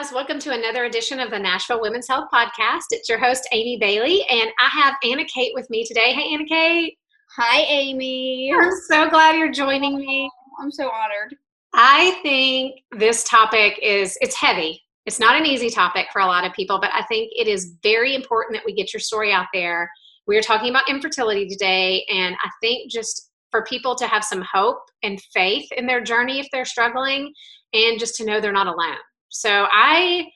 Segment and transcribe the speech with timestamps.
[0.00, 2.84] Guys, welcome to another edition of the Nashville Women's Health Podcast.
[2.90, 6.12] It's your host, Amy Bailey, and I have Anna Kate with me today.
[6.12, 6.96] Hey, Anna Kate.
[7.36, 8.52] Hi, Amy.
[8.54, 10.30] I'm so glad you're joining me.
[10.60, 11.34] I'm so honored.
[11.74, 14.80] I think this topic is it's heavy.
[15.04, 17.74] It's not an easy topic for a lot of people, but I think it is
[17.82, 19.90] very important that we get your story out there.
[20.28, 24.44] We are talking about infertility today, and I think just for people to have some
[24.52, 27.32] hope and faith in their journey if they're struggling,
[27.72, 28.98] and just to know they're not alone.
[29.28, 30.26] So I,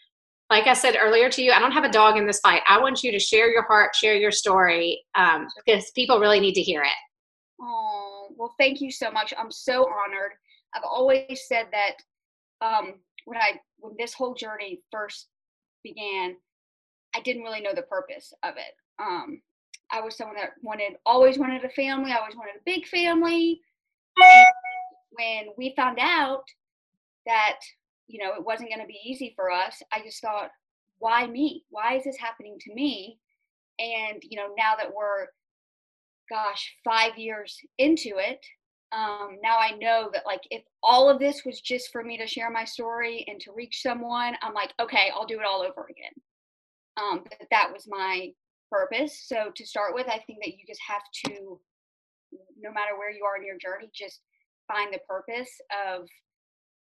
[0.50, 2.62] like I said earlier to you, I don't have a dog in this fight.
[2.68, 6.54] I want you to share your heart, share your story, um, because people really need
[6.54, 6.88] to hear it.
[7.60, 9.32] Oh, well, thank you so much.
[9.38, 10.32] I'm so honored.
[10.74, 15.28] I've always said that um, when I when this whole journey first
[15.82, 16.36] began,
[17.14, 18.74] I didn't really know the purpose of it.
[19.00, 19.42] Um,
[19.90, 22.12] I was someone that wanted always wanted a family.
[22.12, 23.60] I always wanted a big family.
[24.16, 24.46] And
[25.10, 26.44] when we found out
[27.26, 27.58] that
[28.12, 29.82] you know, it wasn't going to be easy for us.
[29.90, 30.50] I just thought,
[30.98, 31.64] why me?
[31.70, 33.18] Why is this happening to me?
[33.78, 35.28] And, you know, now that we're,
[36.28, 38.44] gosh, five years into it,
[38.92, 42.26] um, now I know that, like, if all of this was just for me to
[42.26, 45.88] share my story and to reach someone, I'm like, okay, I'll do it all over
[45.88, 46.12] again.
[46.98, 48.28] Um, but that was my
[48.70, 49.24] purpose.
[49.26, 51.58] So to start with, I think that you just have to,
[52.60, 54.20] no matter where you are in your journey, just
[54.68, 55.50] find the purpose
[55.88, 56.06] of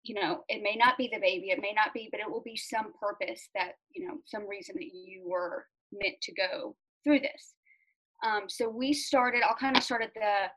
[0.08, 2.42] you know, it may not be the baby, it may not be, but it will
[2.42, 7.20] be some purpose that, you know, some reason that you were meant to go through
[7.20, 7.54] this.
[8.24, 10.48] Um, so we started, I'll kind of start at the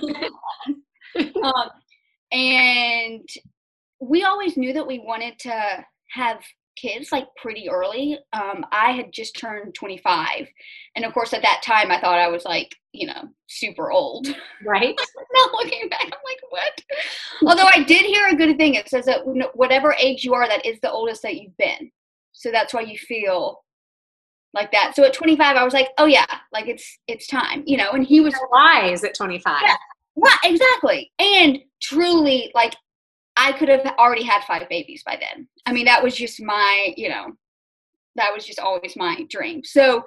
[1.44, 1.70] um,
[2.32, 3.28] and
[4.00, 6.44] we always knew that we wanted to have
[6.80, 8.18] kids like pretty early.
[8.34, 10.48] Um, I had just turned 25.
[10.96, 14.28] And of course, at that time, I thought I was like, you know, super old.
[14.66, 15.00] Right.
[15.34, 16.82] Not looking back, I'm like, what?
[17.46, 18.74] Although I did hear a good thing.
[18.74, 19.22] It says that
[19.54, 21.92] whatever age you are, that is the oldest that you've been.
[22.34, 23.64] So that's why you feel
[24.54, 24.94] like that.
[24.96, 27.92] So at 25, I was like, oh yeah, like it's it's time, you know.
[27.92, 29.62] And he was wise at 25.
[29.62, 29.76] Yeah,
[30.16, 31.12] right, exactly.
[31.20, 32.76] And truly, like
[33.38, 35.48] I could have already had five babies by then.
[35.66, 37.34] I mean, that was just my, you know,
[38.16, 39.64] that was just always my dream.
[39.64, 40.04] So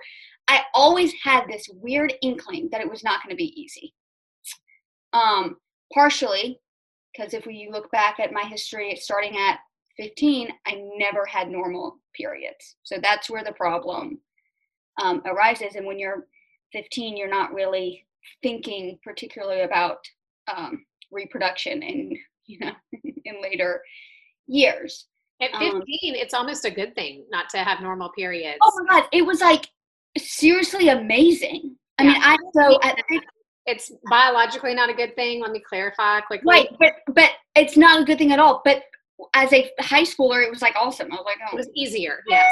[0.49, 3.95] I always had this weird inkling that it was not going to be easy.
[5.13, 5.57] Um,
[5.93, 6.61] partially
[7.13, 9.59] because if we look back at my history, starting at
[9.97, 12.77] 15, I never had normal periods.
[12.83, 14.19] So that's where the problem
[15.03, 15.75] um, arises.
[15.75, 16.27] And when you're
[16.73, 18.07] 15, you're not really
[18.43, 19.99] thinking particularly about
[20.55, 22.17] um, reproduction and
[22.47, 22.73] you know
[23.25, 23.83] in later
[24.47, 25.07] years.
[25.41, 28.59] At um 15, um, it's almost a good thing not to have normal periods.
[28.63, 29.69] Oh my god, it was like
[30.19, 31.77] seriously amazing.
[31.99, 32.13] I yeah.
[32.13, 32.99] mean, I so at,
[33.67, 35.41] it's biologically not a good thing.
[35.41, 36.51] Let me clarify quickly.
[36.51, 38.61] Right, but but it's not a good thing at all.
[38.65, 38.83] But
[39.35, 41.13] as a high schooler, it was like awesome.
[41.13, 42.21] I was like, oh, it was easier.
[42.29, 42.51] Yes,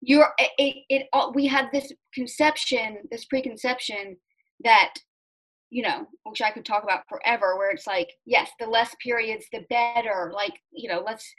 [0.00, 1.34] you're it, it, it.
[1.34, 4.16] We had this conception, this preconception
[4.64, 4.94] that
[5.70, 9.46] you know, which I could talk about forever, where it's like, yes, the less periods,
[9.52, 10.30] the better.
[10.34, 11.30] Like, you know, let's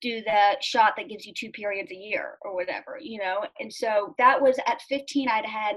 [0.00, 3.44] do the shot that gives you two periods a year or whatever, you know.
[3.58, 5.76] And so that was at 15, I'd had,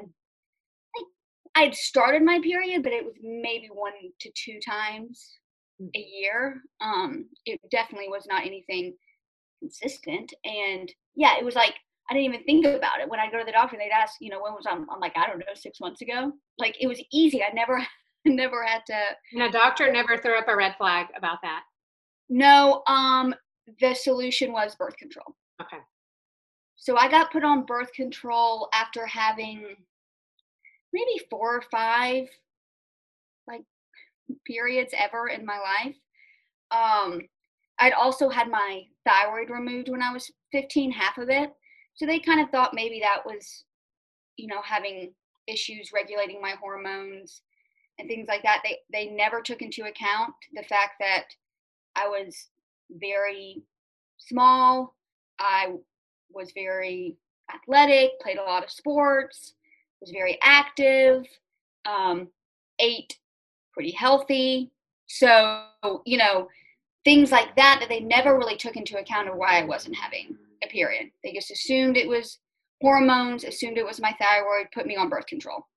[1.56, 5.38] I'd started my period, but it was maybe one to two times
[5.82, 5.92] a mm.
[5.94, 6.62] year.
[6.82, 8.96] Um, it definitely was not anything
[9.60, 10.34] consistent.
[10.46, 11.76] And yeah, it was like
[12.10, 13.10] I didn't even think about it.
[13.10, 15.14] When I go to the doctor, they'd ask, you know, when was I'm, I'm like,
[15.16, 16.34] I don't know, six months ago.
[16.58, 17.42] Like it was easy.
[17.42, 17.78] I never,
[18.26, 19.00] never had to.
[19.34, 21.64] No doctor never threw up a red flag about that.
[22.30, 23.36] No, um,
[23.80, 25.36] the solution was birth control.
[25.62, 25.82] Okay.
[26.76, 29.76] So I got put on birth control after having
[30.92, 32.28] maybe four or five
[33.48, 33.64] like
[34.46, 35.96] periods ever in my life.
[36.72, 37.22] Um,
[37.80, 41.52] I'd also had my thyroid removed when I was 15, half of it.
[41.96, 43.66] So they kind of thought maybe that was,
[44.38, 45.14] you know, having
[45.48, 47.42] issues regulating my hormones
[48.04, 48.62] and things like that.
[48.64, 51.26] They they never took into account the fact that
[51.96, 52.48] I was
[52.92, 53.64] very
[54.18, 54.96] small.
[55.40, 55.76] I
[56.32, 57.18] was very
[57.54, 59.54] athletic, played a lot of sports,
[60.02, 61.26] was very active,
[61.86, 62.28] um,
[62.80, 63.18] ate
[63.74, 64.72] pretty healthy.
[65.08, 65.64] So,
[66.06, 66.48] you know,
[67.04, 70.38] things like that that they never really took into account of why I wasn't having
[70.64, 71.10] a period.
[71.24, 72.40] They just assumed it was
[72.82, 75.68] hormones, assumed it was my thyroid, put me on birth control.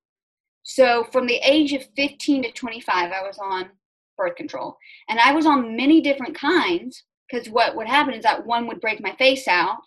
[0.69, 3.69] So from the age of 15 to 25, I was on
[4.17, 4.77] birth control.
[5.07, 8.81] And I was on many different kinds because what would happen is that one would
[8.81, 9.81] break my face out.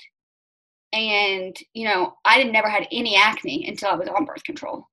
[0.94, 4.88] And, you know, I had never had any acne until I was on birth control.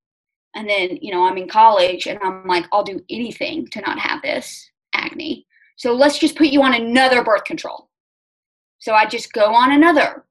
[0.56, 3.98] And then, you know, I'm in college and I'm like, I'll do anything to not
[3.98, 5.48] have this acne.
[5.78, 7.88] So let's just put you on another birth control.
[8.80, 10.25] So I just go on another,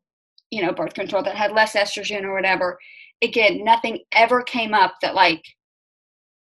[0.51, 2.79] you know, birth control that had less estrogen or whatever.
[3.23, 5.43] Again, nothing ever came up that like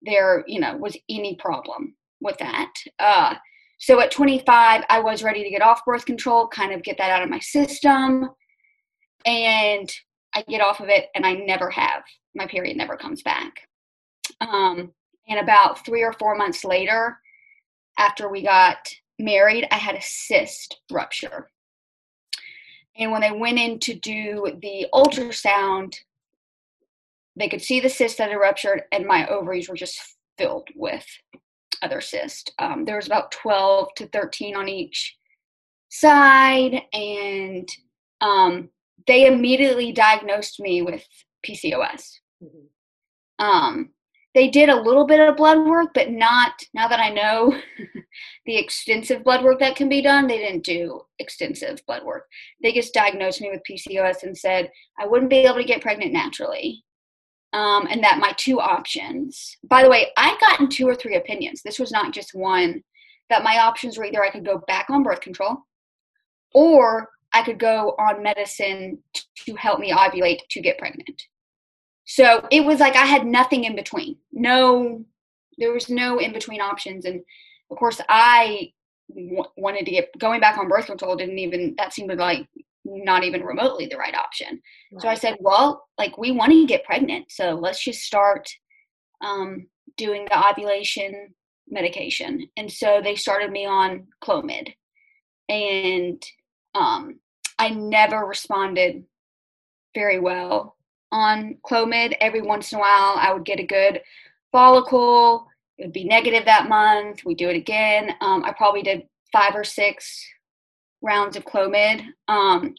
[0.02, 2.72] there, you know, was any problem with that.
[2.98, 3.34] Uh,
[3.78, 7.10] so at 25, I was ready to get off birth control, kind of get that
[7.10, 8.30] out of my system.
[9.24, 9.90] And
[10.34, 12.02] I get off of it and I never have.
[12.34, 13.52] My period never comes back.
[14.40, 14.92] Um,
[15.28, 17.18] and about three or four months later,
[17.98, 18.76] after we got
[19.18, 21.48] married, I had a cyst rupture.
[22.98, 25.94] And when they went in to do the ultrasound,
[27.36, 30.00] they could see the cyst that had ruptured, and my ovaries were just
[30.38, 31.06] filled with
[31.82, 32.50] other cysts.
[32.58, 35.16] Um, there was about 12 to 13 on each
[35.90, 37.68] side, and
[38.20, 38.70] um,
[39.06, 41.04] they immediately diagnosed me with
[41.46, 42.12] PCOS.
[42.42, 43.44] Mm-hmm.
[43.44, 43.90] Um,
[44.34, 47.58] they did a little bit of blood work, but not now that I know
[48.46, 50.26] the extensive blood work that can be done.
[50.26, 52.24] They didn't do extensive blood work.
[52.62, 56.12] They just diagnosed me with PCOS and said I wouldn't be able to get pregnant
[56.12, 56.84] naturally
[57.52, 61.62] um, and that my two options, by the way, I gotten two or three opinions.
[61.62, 62.82] This was not just one,
[63.30, 65.58] that my options were either I could go back on birth control
[66.54, 68.98] or I could go on medicine
[69.44, 71.22] to help me ovulate to get pregnant.
[72.04, 74.16] So it was like I had nothing in between.
[74.32, 75.04] No,
[75.58, 77.04] there was no in between options.
[77.04, 77.22] And
[77.70, 78.72] of course, I
[79.08, 81.16] w- wanted to get going back on birth control.
[81.16, 82.46] Didn't even, that seemed like
[82.86, 84.60] not even remotely the right option.
[84.92, 85.02] Right.
[85.02, 88.48] So I said, well, like we want to get pregnant, so let's just start
[89.24, 89.66] um,
[89.96, 91.34] doing the ovulation
[91.68, 92.48] medication.
[92.56, 94.72] And so they started me on Clomid,
[95.48, 96.22] and
[96.74, 97.18] um,
[97.58, 99.04] I never responded
[99.94, 100.76] very well
[101.10, 102.16] on Clomid.
[102.20, 104.00] Every once in a while, I would get a good
[104.52, 105.46] follicle.
[105.78, 107.24] It would be negative that month.
[107.24, 108.14] We do it again.
[108.20, 109.02] Um, I probably did
[109.32, 110.24] five or six
[111.06, 112.04] rounds of Clomid.
[112.28, 112.74] Um,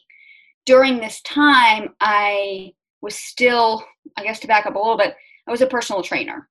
[0.66, 3.84] during this time, I was still,
[4.16, 5.16] I guess to back up a little bit,
[5.46, 6.48] I was a personal trainer.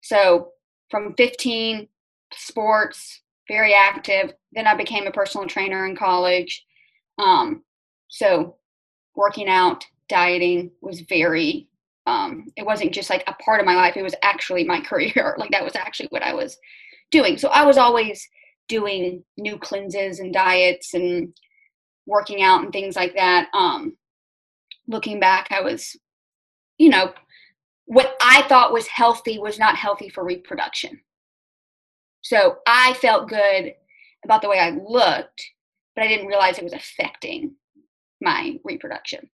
[0.00, 0.48] So
[0.90, 1.88] from 15,
[2.34, 4.32] sports, very active.
[4.52, 6.64] Then I became a personal trainer in college.
[7.18, 7.62] Um,
[8.08, 8.56] so
[9.14, 11.68] working out, dieting was very,
[12.06, 15.36] um, it wasn't just like a part of my life, it was actually my career.
[15.38, 16.58] like that was actually what I was
[17.10, 17.38] doing.
[17.38, 18.28] So I was always
[18.68, 21.34] doing new cleanses and diets and
[22.06, 23.48] working out and things like that.
[23.54, 23.96] Um,
[24.88, 25.96] looking back, I was,
[26.78, 27.12] you know,
[27.86, 31.00] what I thought was healthy was not healthy for reproduction.
[32.22, 33.74] So I felt good
[34.24, 35.50] about the way I looked,
[35.94, 37.54] but I didn't realize it was affecting
[38.20, 39.28] my reproduction.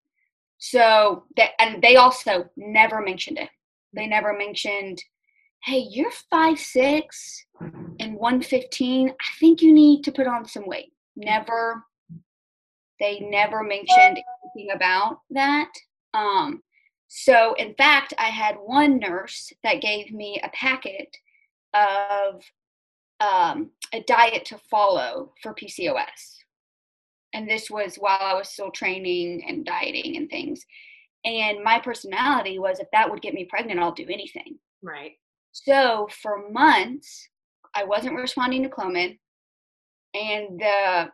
[0.59, 3.49] So that, and they also never mentioned it.
[3.93, 5.03] They never mentioned,
[5.65, 7.47] hey, you're five six
[7.99, 9.09] and 115.
[9.09, 10.93] I think you need to put on some weight.
[11.17, 11.85] Never
[13.01, 14.23] they never mentioned
[14.57, 15.71] anything about that.
[16.13, 16.63] Um,
[17.09, 21.17] so, in fact, I had one nurse that gave me a packet
[21.75, 22.43] of
[23.21, 26.39] um, a diet to follow for PCOS.
[27.33, 30.65] And this was while I was still training and dieting and things.
[31.25, 34.59] And my personality was if that would get me pregnant, I'll do anything.
[34.83, 35.13] Right.
[35.55, 37.29] So for months,
[37.77, 39.19] I wasn't responding to Clomid.
[40.13, 41.11] And the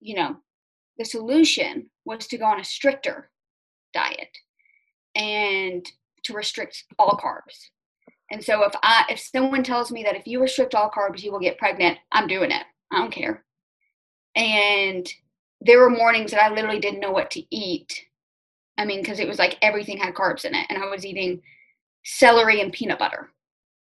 [0.00, 0.36] you know,
[0.98, 3.30] the solution was to go on a stricter
[3.94, 4.36] diet
[5.14, 5.86] and
[6.24, 7.68] to restrict all carbs.
[8.30, 11.30] And so if I if someone tells me that if you restrict all carbs you
[11.30, 12.64] will get pregnant, I'm doing it.
[12.90, 13.44] I don't care.
[14.34, 15.06] And
[15.60, 18.06] there were mornings that I literally didn't know what to eat.
[18.78, 21.42] I mean, because it was like everything had carbs in it, and I was eating
[22.04, 23.30] celery and peanut butter,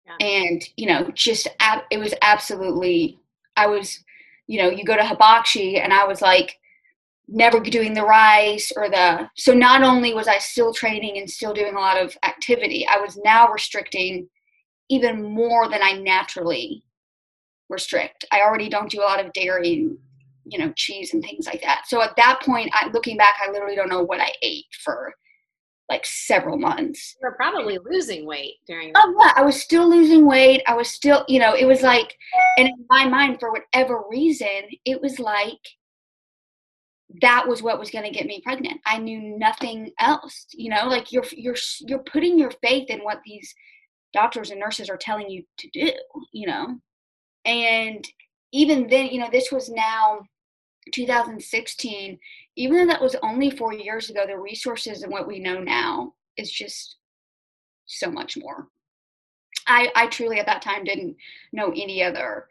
[0.05, 0.25] yeah.
[0.25, 3.19] and you know, just ab- it was absolutely.
[3.55, 4.03] I was
[4.49, 6.57] you know, you go to hibachi and I was like
[7.27, 11.53] never doing the rice or the so not only was I still training and still
[11.53, 14.27] doing a lot of activity, I was now restricting
[14.89, 16.83] even more than I naturally
[17.69, 18.25] restrict.
[18.31, 19.97] I already don't do a lot of dairy and
[20.45, 21.83] you know, cheese and things like that.
[21.85, 25.13] So at that point, I, looking back, I literally don't know what I ate for
[25.89, 27.15] like several months.
[27.19, 28.91] You were probably losing weight during.
[28.96, 29.05] Oh, that.
[29.08, 30.62] Oh yeah, I was still losing weight.
[30.67, 32.15] I was still, you know, it was like,
[32.58, 35.58] and in my mind, for whatever reason, it was like
[37.22, 38.79] that was what was going to get me pregnant.
[38.86, 40.46] I knew nothing else.
[40.53, 43.53] You know, like you're you're you're putting your faith in what these
[44.13, 45.91] doctors and nurses are telling you to do.
[46.31, 46.79] You know,
[47.46, 48.08] and
[48.51, 50.19] even then, you know, this was now
[50.93, 52.19] 2016.
[52.60, 56.13] Even though that was only four years ago, the resources and what we know now
[56.36, 56.98] is just
[57.86, 58.68] so much more.
[59.66, 61.16] I I truly at that time didn't
[61.54, 62.48] know any other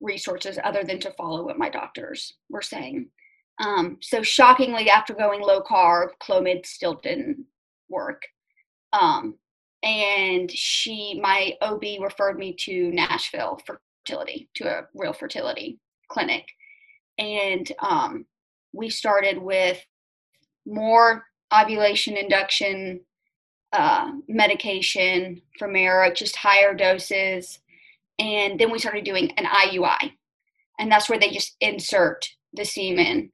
[0.00, 3.08] resources other than to follow what my doctors were saying.
[3.64, 7.44] Um, so shockingly, after going low carb, Clomid still didn't
[7.88, 8.22] work.
[8.92, 9.36] Um,
[9.84, 16.46] and she, my OB, referred me to Nashville fertility, to a real fertility clinic,
[17.18, 18.26] and um,
[18.76, 19.82] we started with
[20.66, 23.00] more ovulation induction
[23.72, 27.58] uh, medication Femara, just higher doses,
[28.18, 30.12] and then we started doing an IUI,
[30.78, 33.32] and that's where they just insert the semen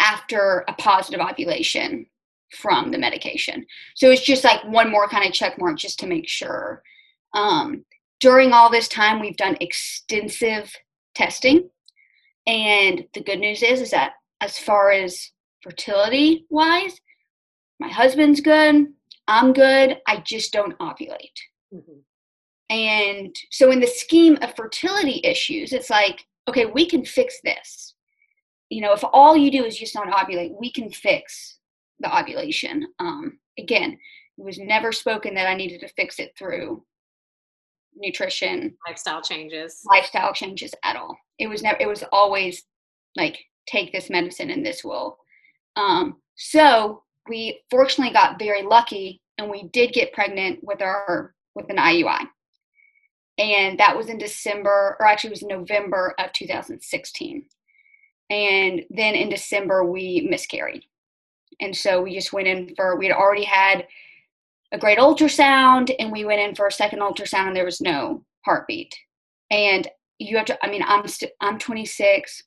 [0.00, 2.06] after a positive ovulation
[2.56, 3.64] from the medication.
[3.94, 6.82] So it's just like one more kind of check mark just to make sure.
[7.34, 7.84] Um,
[8.20, 10.74] during all this time, we've done extensive
[11.14, 11.70] testing.
[12.46, 15.30] And the good news is, is that as far as
[15.62, 17.00] fertility wise,
[17.80, 18.88] my husband's good,
[19.26, 21.38] I'm good, I just don't ovulate.
[21.72, 22.00] Mm-hmm.
[22.68, 27.94] And so, in the scheme of fertility issues, it's like, okay, we can fix this
[28.72, 31.58] you know, if all you do is just not ovulate, we can fix
[32.00, 32.86] the ovulation.
[32.98, 33.98] Um, again,
[34.38, 36.82] it was never spoken that I needed to fix it through
[37.94, 41.18] nutrition, lifestyle changes, lifestyle changes at all.
[41.38, 41.76] It was never.
[41.80, 42.64] It was always
[43.14, 45.18] like take this medicine and this will.
[45.76, 51.68] Um, so we fortunately got very lucky, and we did get pregnant with our with
[51.70, 52.26] an IUI,
[53.38, 57.44] and that was in December, or actually it was November of 2016
[58.32, 60.84] and then in december we miscarried.
[61.60, 63.86] And so we just went in for we had already had
[64.72, 68.24] a great ultrasound and we went in for a second ultrasound and there was no
[68.46, 68.96] heartbeat.
[69.50, 69.86] And
[70.18, 72.44] you have to i mean i'm st- i'm 26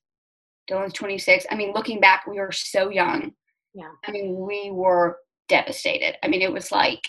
[0.70, 3.32] dylan's 26 i mean looking back we were so young
[3.74, 5.18] yeah i mean we were
[5.48, 7.02] devastated i mean it was like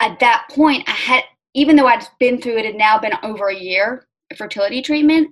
[0.00, 1.24] at that point i had
[1.54, 5.28] even though i'd been through it had now been over a year of fertility treatment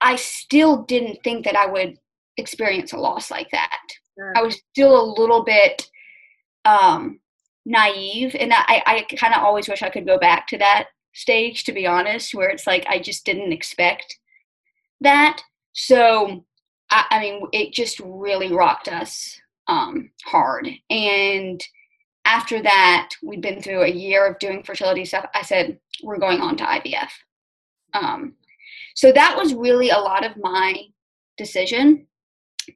[0.00, 1.98] I still didn't think that I would
[2.36, 3.80] experience a loss like that.
[4.18, 4.32] Sure.
[4.36, 5.88] I was still a little bit
[6.64, 7.20] um,
[7.64, 11.64] naive, and I, I kind of always wish I could go back to that stage,
[11.64, 14.18] to be honest, where it's like I just didn't expect
[15.00, 15.42] that.
[15.72, 16.44] So,
[16.96, 19.38] I, I mean, it just really rocked us
[19.68, 20.68] um, hard.
[20.88, 21.62] And
[22.24, 25.26] after that, we'd been through a year of doing fertility stuff.
[25.34, 27.10] I said, we're going on to IVF.
[27.92, 28.34] Um,
[28.94, 30.74] so that was really a lot of my
[31.36, 32.06] decision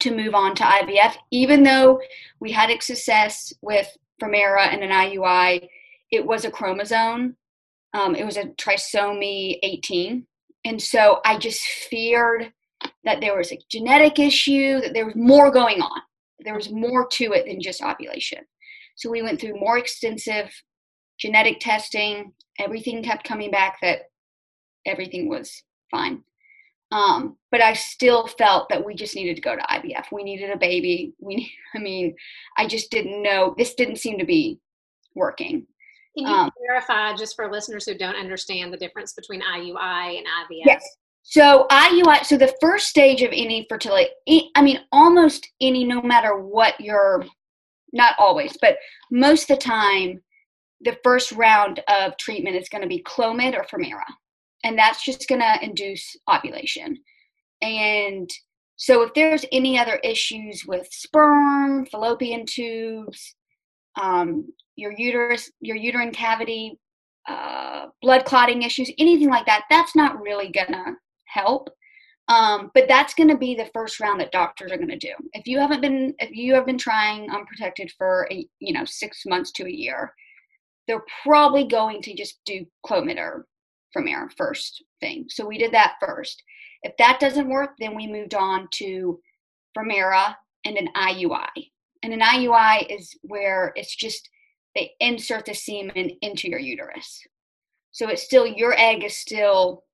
[0.01, 2.01] to move on to IVF, even though
[2.41, 3.89] we had success with
[4.23, 5.67] Femara and an IUI,
[6.13, 7.37] it was a chromosome.
[7.95, 10.27] Um, it was a trisomy 18.
[10.65, 12.53] And so I just feared
[13.05, 16.01] that there was a genetic issue, that there was more going on.
[16.41, 18.41] There was more to it than just ovulation.
[18.97, 20.51] So we went through more extensive
[21.19, 22.33] genetic testing.
[22.59, 24.03] Everything kept coming back that
[24.87, 26.23] everything was fine.
[26.93, 30.07] Um, but I still felt that we just needed to go to IVF.
[30.11, 31.15] We needed a baby.
[31.21, 32.15] We, I mean,
[32.57, 33.55] I just didn't know.
[33.57, 34.59] This didn't seem to be
[35.15, 35.67] working.
[36.17, 40.27] Can you um, clarify, just for listeners who don't understand, the difference between IUI and
[40.27, 40.67] IVF?
[40.67, 40.85] Yes.
[41.23, 42.25] So IUI.
[42.25, 44.11] So the first stage of any fertility.
[44.55, 47.25] I mean, almost any, no matter what your,
[47.93, 48.77] not always, but
[49.11, 50.23] most of the time,
[50.81, 54.05] the first round of treatment is going to be Clomid or Femara
[54.65, 56.99] and that's just going to induce ovulation.
[57.63, 58.31] And
[58.77, 63.35] so, if there's any other issues with sperm, fallopian tubes,
[64.01, 66.79] um, your uterus, your uterine cavity,
[67.29, 70.97] uh, blood clotting issues, anything like that, that's not really gonna
[71.33, 71.71] help.
[72.29, 75.13] Um, but that's going to be the first round that doctors are going to do.
[75.33, 79.23] If you haven't been, if you have been trying unprotected for a, you know six
[79.27, 80.15] months to a year,
[80.87, 83.47] they're probably going to just do Clomid or
[83.97, 85.27] Femara first thing.
[85.29, 86.43] So we did that first.
[86.83, 89.21] If that doesn't work, then we moved on to
[89.77, 90.35] Femara
[90.65, 91.49] and an IUI.
[92.03, 94.29] And an IUI is where it's just
[94.75, 97.23] they insert the semen into your uterus.
[97.93, 99.85] So it's still your egg is still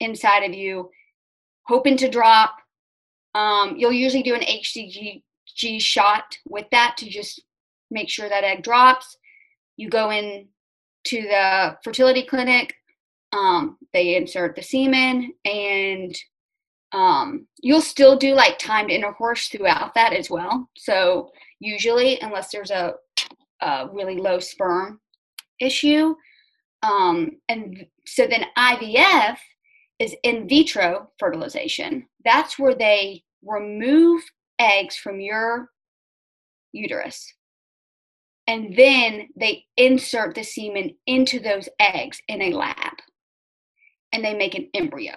[0.00, 0.90] inside of you,
[1.66, 2.56] hoping to drop.
[3.34, 5.22] Um, you'll usually do an HCG
[5.80, 7.42] shot with that to just
[7.90, 9.16] make sure that egg drops.
[9.76, 10.48] You go in
[11.04, 12.74] to the fertility clinic.
[13.32, 16.16] Um, they insert the semen, and
[16.92, 20.68] um, you'll still do like timed intercourse throughout that as well.
[20.76, 21.30] So
[21.60, 22.94] usually, unless there's a,
[23.60, 25.00] a really low sperm
[25.60, 26.14] issue,
[26.82, 29.36] um, and so then IVF
[30.00, 32.06] is in vitro fertilization.
[32.24, 34.22] That's where they remove
[34.58, 35.70] eggs from your
[36.72, 37.32] uterus
[38.50, 42.94] and then they insert the semen into those eggs in a lab
[44.12, 45.14] and they make an embryo.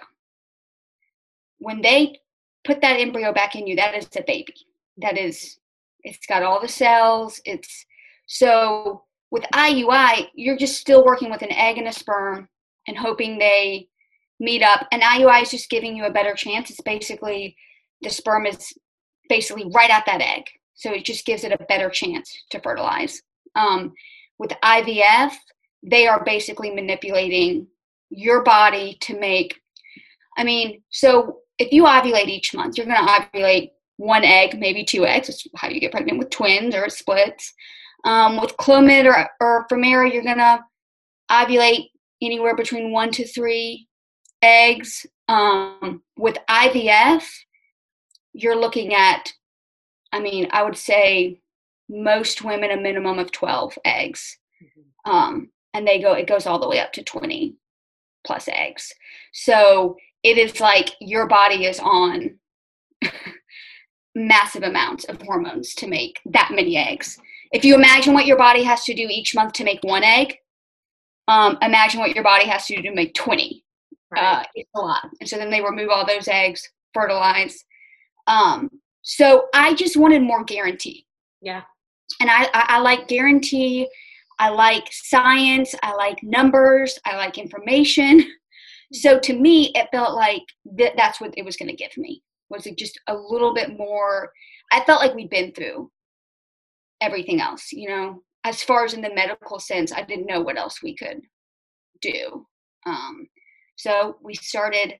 [1.58, 2.20] When they
[2.62, 4.54] put that embryo back in you, that is a baby.
[4.98, 5.58] That is,
[6.04, 7.40] it's got all the cells.
[7.44, 7.86] It's
[8.26, 12.48] so with IUI, you're just still working with an egg and a sperm
[12.86, 13.88] and hoping they
[14.40, 14.86] meet up.
[14.92, 16.70] And IUI is just giving you a better chance.
[16.70, 17.56] It's basically
[18.02, 18.72] the sperm is
[19.28, 20.44] basically right at that egg.
[20.74, 23.22] So it just gives it a better chance to fertilize.
[23.54, 23.92] Um,
[24.38, 25.32] with IVF,
[25.82, 27.68] they are basically manipulating
[28.10, 29.60] your body to make,
[30.36, 34.84] I mean, so if you ovulate each month, you're going to ovulate one egg, maybe
[34.84, 35.28] two eggs.
[35.28, 37.52] That's how you get pregnant with twins or it splits.
[38.04, 40.60] Um, with Clomid or, or Femara, you're going to
[41.30, 43.86] ovulate anywhere between one to three
[44.44, 45.06] eggs.
[45.26, 47.24] Um, with IVF,
[48.34, 49.32] you're looking at,
[50.12, 51.40] I mean, I would say
[51.88, 54.38] most women a minimum of 12 eggs.
[54.62, 55.10] Mm-hmm.
[55.10, 57.56] Um, and they go, it goes all the way up to 20
[58.26, 58.92] plus eggs.
[59.32, 62.38] So it is like your body is on
[64.14, 67.18] massive amounts of hormones to make that many eggs.
[67.52, 70.36] If you imagine what your body has to do each month to make one egg,
[71.28, 73.63] um, imagine what your body has to do to make 20.
[74.10, 74.22] Right.
[74.22, 75.08] Uh, it's a lot.
[75.20, 77.64] And so then they remove all those eggs, fertilize.
[78.26, 78.70] Um,
[79.02, 81.06] so I just wanted more guarantee.
[81.40, 81.62] Yeah.
[82.20, 83.88] And I, I, I like guarantee.
[84.38, 85.74] I like science.
[85.82, 86.98] I like numbers.
[87.04, 88.24] I like information.
[88.92, 90.42] So to me, it felt like
[90.78, 92.22] th- that's what it was going to give me.
[92.50, 94.30] Was it just a little bit more?
[94.70, 95.90] I felt like we'd been through
[97.00, 98.22] everything else, you know.
[98.44, 101.22] As far as in the medical sense, I didn't know what else we could
[102.02, 102.46] do.
[102.86, 103.26] Um,
[103.76, 104.98] so we started.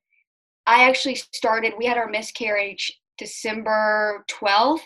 [0.67, 1.75] I actually started.
[1.77, 4.85] We had our miscarriage December twelfth,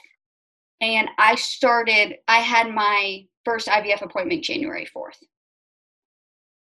[0.80, 2.16] and I started.
[2.26, 5.18] I had my first IVF appointment January fourth.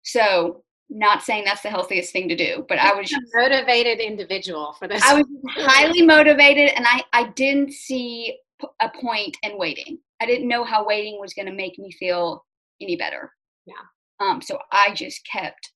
[0.04, 4.76] So not saying that's the healthiest thing to do, but I was a motivated individual
[4.78, 5.02] for this.
[5.04, 8.38] I was highly motivated, and I I didn't see
[8.80, 10.00] a point in waiting.
[10.22, 12.46] I didn't know how waiting was going to make me feel
[12.82, 13.32] any better.
[13.66, 13.76] Yeah.
[14.20, 14.42] Um.
[14.42, 15.72] So I just kept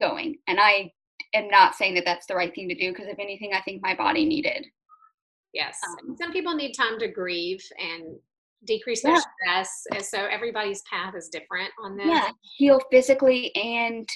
[0.00, 0.92] going, and I
[1.34, 3.82] am not saying that that's the right thing to do because if anything, I think
[3.82, 4.66] my body needed.
[5.52, 5.78] Yes.
[5.88, 8.16] Um, Some people need time to grieve and
[8.66, 9.20] decrease their yeah.
[9.42, 12.06] stress, and so everybody's path is different on this.
[12.06, 14.08] Yeah, heal physically and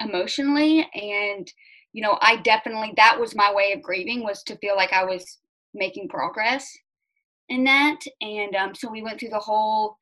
[0.00, 1.50] emotionally and
[1.92, 5.04] you know i definitely that was my way of grieving was to feel like i
[5.04, 5.38] was
[5.74, 6.70] making progress
[7.48, 9.96] in that and um, so we went through the whole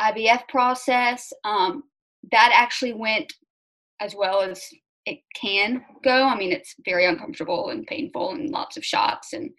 [0.00, 1.82] ivf process um,
[2.30, 3.32] that actually went
[4.02, 4.62] as well as
[5.06, 9.50] it can go i mean it's very uncomfortable and painful and lots of shots and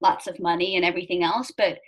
[0.00, 1.78] lots of money and everything else but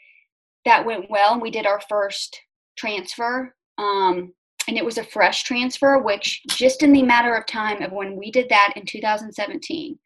[0.65, 2.41] that went well and we did our first
[2.77, 4.33] transfer um,
[4.69, 8.17] and it was a fresh transfer, which just in the matter of time of when
[8.17, 9.99] we did that in 2017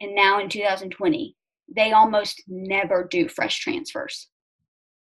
[0.00, 1.36] and now in 2020,
[1.74, 4.28] they almost never do fresh transfers.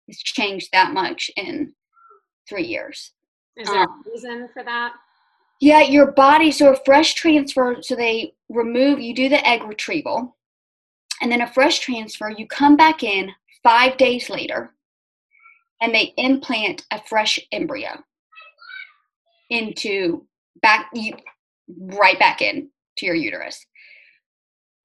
[0.09, 1.73] It's changed that much in
[2.49, 3.13] three years.
[3.57, 4.93] Is there um, a reason for that?
[5.65, 10.37] Yeah, your body, so a fresh transfer, so they remove, you do the egg retrieval,
[11.23, 13.31] and then a fresh transfer, you come back in
[13.63, 14.75] five days later
[15.81, 17.93] and they implant a fresh embryo
[19.49, 20.27] into
[20.61, 21.15] back you
[21.97, 23.65] right back in to your uterus.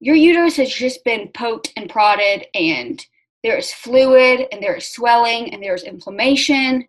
[0.00, 3.04] Your uterus has just been poked and prodded and
[3.42, 6.88] there is fluid and there is swelling and there's inflammation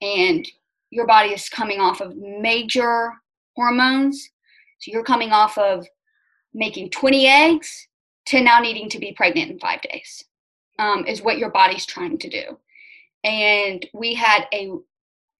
[0.00, 0.46] and
[0.90, 3.12] your body is coming off of major
[3.54, 4.30] hormones.
[4.78, 5.86] So you're coming off of
[6.54, 7.88] making 20 eggs
[8.26, 10.24] to now needing to be pregnant in five days,
[10.78, 12.58] um, is what your body's trying to do.
[13.24, 14.70] And we had a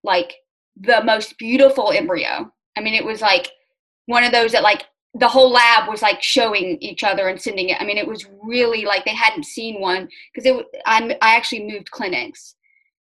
[0.02, 0.34] like
[0.76, 2.52] the most beautiful embryo.
[2.76, 3.50] I mean, it was like
[4.06, 7.70] one of those that like the whole lab was like showing each other and sending
[7.70, 7.80] it.
[7.80, 10.66] I mean, it was really like they hadn't seen one because it.
[10.84, 12.55] I I actually moved clinics,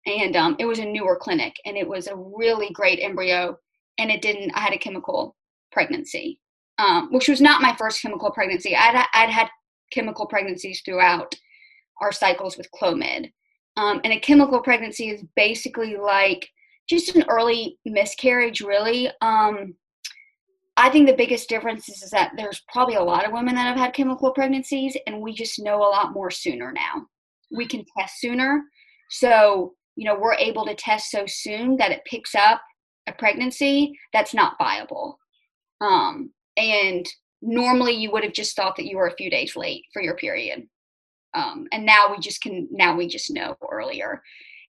[0.06, 3.58] and um, it was a newer clinic, and it was a really great embryo,
[3.98, 4.52] and it didn't.
[4.52, 5.36] I had a chemical
[5.72, 6.40] pregnancy,
[6.78, 8.76] um, which was not my first chemical pregnancy.
[8.76, 9.50] I'd I'd had
[9.92, 11.34] chemical pregnancies throughout
[12.02, 13.32] our cycles with Clomid.
[13.78, 16.48] Um, and a chemical pregnancy is basically like
[16.88, 19.10] just an early miscarriage, really.
[19.22, 19.76] Um,
[20.78, 23.68] I think the biggest difference is, is that there's probably a lot of women that
[23.68, 27.06] have had chemical pregnancies, and we just know a lot more sooner now.
[27.52, 28.64] We can test sooner.
[29.10, 32.62] So, you know, we're able to test so soon that it picks up
[33.08, 35.20] a pregnancy that's not viable.
[35.82, 37.06] Um, and
[37.42, 40.16] normally you would have just thought that you were a few days late for your
[40.16, 40.68] period.
[41.34, 44.22] Um, and now we just can, now we just know earlier.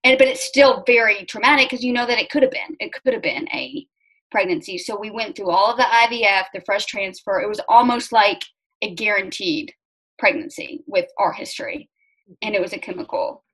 [0.05, 2.93] And, but it's still very traumatic because you know that it could have been, it
[2.93, 3.87] could have been a
[4.31, 4.79] pregnancy.
[4.79, 7.41] So we went through all of the IVF, the fresh transfer.
[7.41, 8.43] It was almost like
[8.83, 9.73] a guaranteed
[10.19, 11.89] pregnancy with our history.
[12.43, 13.45] And it was a chemical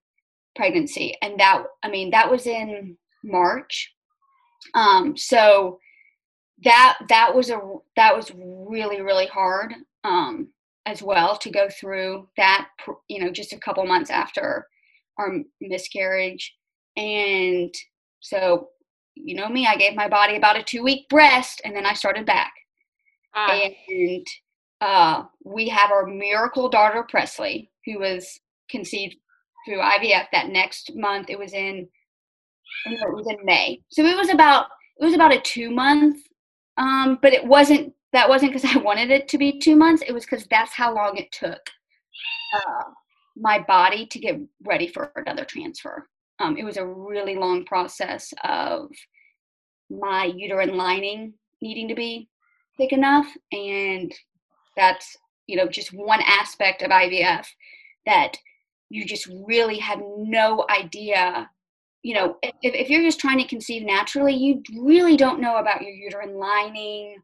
[0.55, 1.17] pregnancy.
[1.23, 3.93] And that, I mean, that was in March.
[4.75, 5.79] Um, so
[6.65, 7.61] that that was a
[7.97, 10.49] that was really really hard um,
[10.87, 12.69] as well to go through that
[13.09, 14.67] you know just a couple months after
[15.19, 16.55] our miscarriage
[16.97, 17.75] and
[18.21, 18.69] so
[19.15, 21.93] you know me i gave my body about a two week rest and then i
[21.93, 22.53] started back
[23.35, 23.61] ah.
[23.89, 24.27] and
[24.81, 29.17] uh, we have our miracle daughter presley who was conceived
[29.65, 31.89] through ivf that next month it was in
[32.87, 34.67] it was in may so it was about
[34.99, 36.19] it was about a two month
[36.77, 40.03] um, but it wasn't that wasn't because I wanted it to be two months.
[40.07, 41.61] It was because that's how long it took
[42.55, 42.91] uh,
[43.37, 46.09] my body to get ready for another transfer.
[46.39, 48.91] Um, it was a really long process of
[49.91, 52.29] my uterine lining needing to be
[52.77, 54.13] thick enough, and
[54.77, 57.47] that's you know just one aspect of IVF
[58.07, 58.37] that
[58.93, 61.49] you just really have no idea
[62.03, 65.83] you know, if, if you're just trying to conceive naturally, you really don't know about
[65.83, 67.17] your uterine lining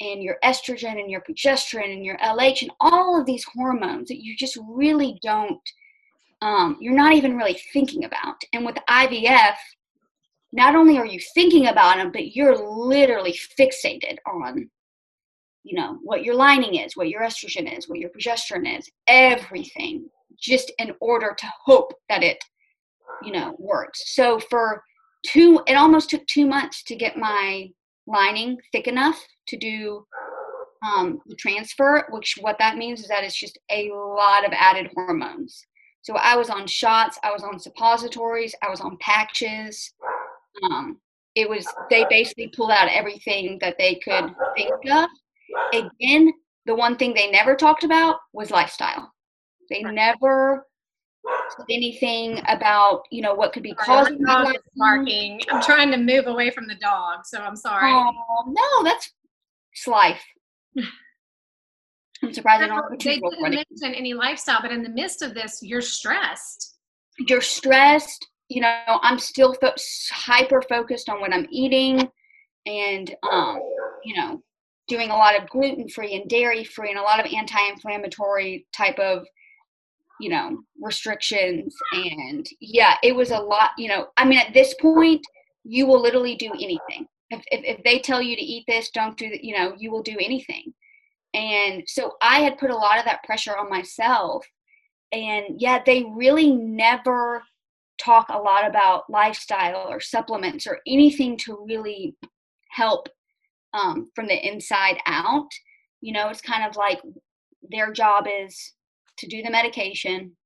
[0.00, 4.22] and your estrogen and your progesterone and your LH and all of these hormones that
[4.22, 5.60] you just really don't,
[6.40, 8.36] um, you're not even really thinking about.
[8.52, 9.56] And with IVF,
[10.52, 14.70] not only are you thinking about them, but you're literally fixated on,
[15.64, 20.08] you know, what your lining is, what your estrogen is, what your progesterone is, everything,
[20.40, 22.38] just in order to hope that it
[23.24, 24.14] you know, works.
[24.14, 24.82] So for
[25.26, 27.68] two, it almost took two months to get my
[28.06, 30.04] lining thick enough to do
[30.84, 34.90] um, the transfer, which what that means is that it's just a lot of added
[34.94, 35.64] hormones.
[36.02, 39.92] So I was on shots, I was on suppositories, I was on patches.
[40.64, 40.98] Um,
[41.36, 45.08] it was they basically pulled out everything that they could think of.
[45.72, 46.32] Again,
[46.66, 49.11] the one thing they never talked about was lifestyle.
[49.72, 50.66] They never
[51.56, 55.40] said anything about you know what could be causing dog barking.
[55.50, 57.90] I'm trying to move away from the dog so i'm sorry.
[57.92, 59.12] Oh no that's
[59.72, 60.22] it's life.
[62.22, 65.80] I'm surprised no, they didn't mention any lifestyle but in the midst of this you're
[65.80, 66.76] stressed.
[67.18, 69.74] You're stressed you know i'm still fo-
[70.10, 72.08] hyper focused on what i'm eating
[72.66, 73.60] and um
[74.04, 74.42] you know
[74.88, 78.98] doing a lot of gluten free and dairy free and a lot of anti-inflammatory type
[78.98, 79.26] of
[80.22, 84.72] you know restrictions and yeah it was a lot you know i mean at this
[84.80, 85.20] point
[85.64, 87.06] you will literally do anything.
[87.30, 90.02] If, if, if they tell you to eat this don't do you know you will
[90.02, 90.72] do anything.
[91.34, 94.46] And so i had put a lot of that pressure on myself.
[95.10, 97.42] And yeah they really never
[97.98, 102.16] talk a lot about lifestyle or supplements or anything to really
[102.70, 103.08] help
[103.74, 105.48] um, from the inside out.
[106.00, 107.00] You know it's kind of like
[107.70, 108.72] their job is
[109.22, 110.36] to do the medication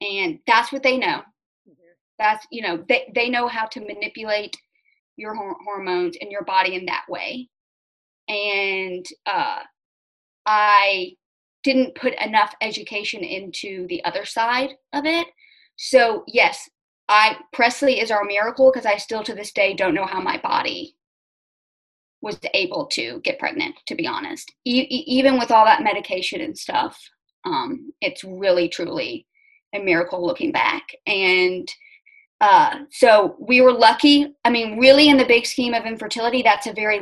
[0.00, 1.22] and that's what they know.
[1.68, 1.92] Mm-hmm.
[2.18, 4.56] that's you know they, they know how to manipulate
[5.16, 7.48] your hormones and your body in that way.
[8.28, 9.60] And uh,
[10.46, 11.12] i
[11.64, 15.26] didn't put enough education into the other side of it.
[15.76, 16.68] So yes
[17.08, 20.38] i presley is our miracle because i still to this day don't know how my
[20.38, 20.94] body
[22.20, 26.58] was able to get pregnant to be honest e- even with all that medication and
[26.58, 26.98] stuff
[27.44, 29.26] um, it's really truly
[29.74, 30.82] a miracle looking back.
[31.06, 31.68] And
[32.40, 36.68] uh, so we were lucky i mean really in the big scheme of infertility that's
[36.68, 37.00] a very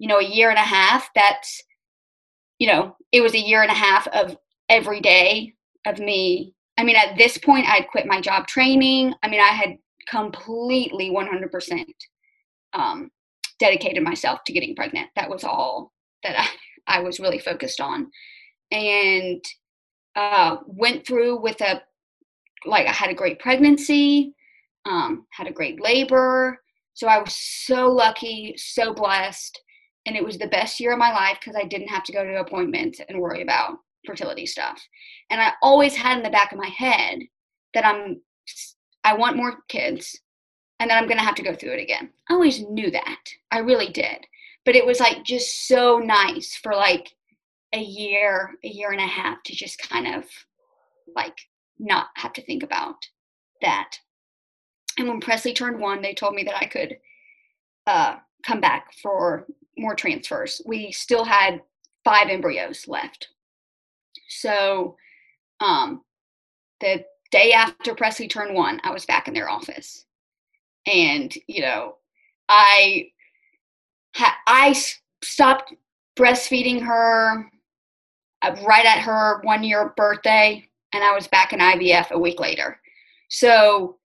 [0.00, 1.62] you know a year and a half that's
[2.58, 4.36] you know it was a year and a half of
[4.68, 5.52] every day
[5.86, 6.54] of me.
[6.78, 9.14] I mean at this point i'd quit my job training.
[9.22, 11.84] I mean i had completely 100%
[12.72, 13.10] um,
[13.60, 15.08] dedicated myself to getting pregnant.
[15.14, 15.92] That was all
[16.24, 16.34] that
[16.88, 18.10] I, I was really focused on
[18.70, 19.44] and
[20.16, 21.82] uh, went through with a
[22.66, 24.34] like I had a great pregnancy,
[24.84, 26.58] um, had a great labor.
[26.94, 29.58] So I was so lucky, so blessed,
[30.06, 32.24] and it was the best year of my life because I didn't have to go
[32.24, 34.80] to appointments and worry about fertility stuff.
[35.30, 37.20] And I always had in the back of my head
[37.74, 38.20] that I'm
[39.04, 40.18] I want more kids
[40.80, 42.10] and then I'm going to have to go through it again.
[42.28, 43.20] I always knew that.
[43.50, 44.26] I really did.
[44.64, 47.08] But it was like just so nice for like
[47.72, 50.24] a year, a year and a half to just kind of
[51.14, 51.38] like
[51.78, 52.96] not have to think about
[53.62, 53.92] that.
[54.98, 56.98] And when Presley turned one, they told me that I could
[57.86, 59.46] uh, come back for
[59.78, 60.60] more transfers.
[60.66, 61.62] We still had
[62.04, 63.28] five embryos left.
[64.28, 64.96] So
[65.60, 66.02] um,
[66.80, 70.04] the day after Presley turned one, I was back in their office.
[70.86, 71.96] And, you know,
[72.48, 73.10] I
[74.46, 74.74] I
[75.22, 75.74] stopped
[76.18, 77.50] breastfeeding her
[78.42, 82.80] right at her one year birthday, and I was back in IVF a week later.
[83.28, 83.98] So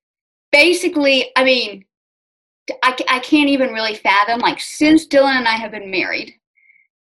[0.51, 1.85] basically, I mean,
[2.83, 6.33] I, I can't even really fathom, like, since Dylan and I have been married,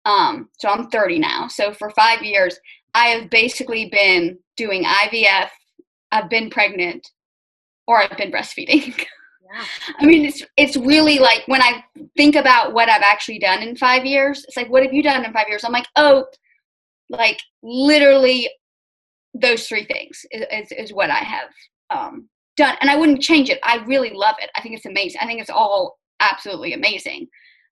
[0.06, 1.48] um, so I'm 30 now.
[1.48, 2.58] So for five years,
[2.94, 5.50] I have basically been doing IVF,
[6.12, 7.10] I've been pregnant,
[7.88, 9.06] or I've been breastfeeding.
[9.54, 9.66] Yeah.
[10.00, 11.84] I mean, it's it's really like when I
[12.18, 15.24] think about what I've actually done in five years, it's like, what have you done
[15.24, 15.64] in five years?
[15.64, 16.26] I'm like, oh,
[17.10, 18.50] like literally
[19.34, 21.50] those three things is, is, is what I have
[21.90, 22.76] um, done.
[22.82, 23.60] And I wouldn't change it.
[23.64, 24.50] I really love it.
[24.56, 25.20] I think it's amazing.
[25.22, 27.28] I think it's all absolutely amazing.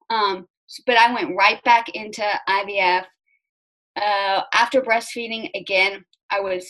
[0.09, 0.47] Um,
[0.85, 3.05] but I went right back into IVF.
[3.97, 6.69] Uh, after breastfeeding again, I was,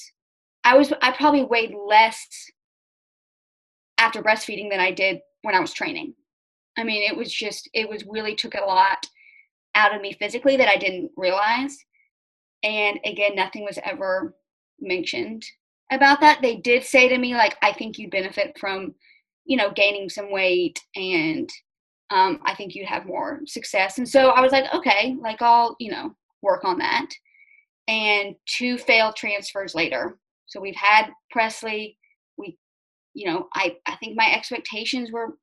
[0.63, 2.28] I was, I probably weighed less
[3.97, 6.15] after breastfeeding than I did when I was training.
[6.78, 9.06] I mean, it was just, it was really took a lot
[9.76, 11.78] out of me physically that I didn't realize.
[12.63, 14.36] And again, nothing was ever
[14.80, 15.45] mentioned
[15.91, 16.39] about that.
[16.41, 18.95] They did say to me, like, I think you'd benefit from,
[19.45, 21.50] you know, gaining some weight and
[22.12, 23.97] um, I think you'd have more success.
[23.97, 27.08] And so I was like, okay, like, I'll, you know, work on that.
[27.88, 30.17] And two failed transfers later.
[30.47, 31.97] So we've had Presley.
[32.38, 32.58] We,
[33.13, 35.38] you know, I, I think my expectations were,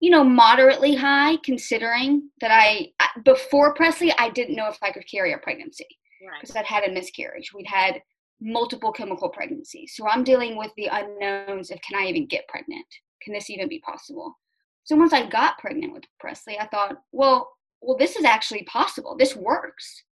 [0.00, 2.92] you know, moderately high considering that I,
[3.24, 5.86] before Presley, I didn't know if I could carry a pregnancy
[6.20, 6.60] because right.
[6.60, 7.52] I'd had a miscarriage.
[7.52, 8.00] We'd had
[8.40, 9.94] multiple chemical pregnancies.
[9.96, 12.86] So I'm dealing with the unknowns of can I even get pregnant?
[13.22, 14.36] Can this even be possible?
[14.84, 17.50] So once I got pregnant with Presley, I thought, well,
[17.80, 19.16] well, this is actually possible.
[19.16, 20.02] This works.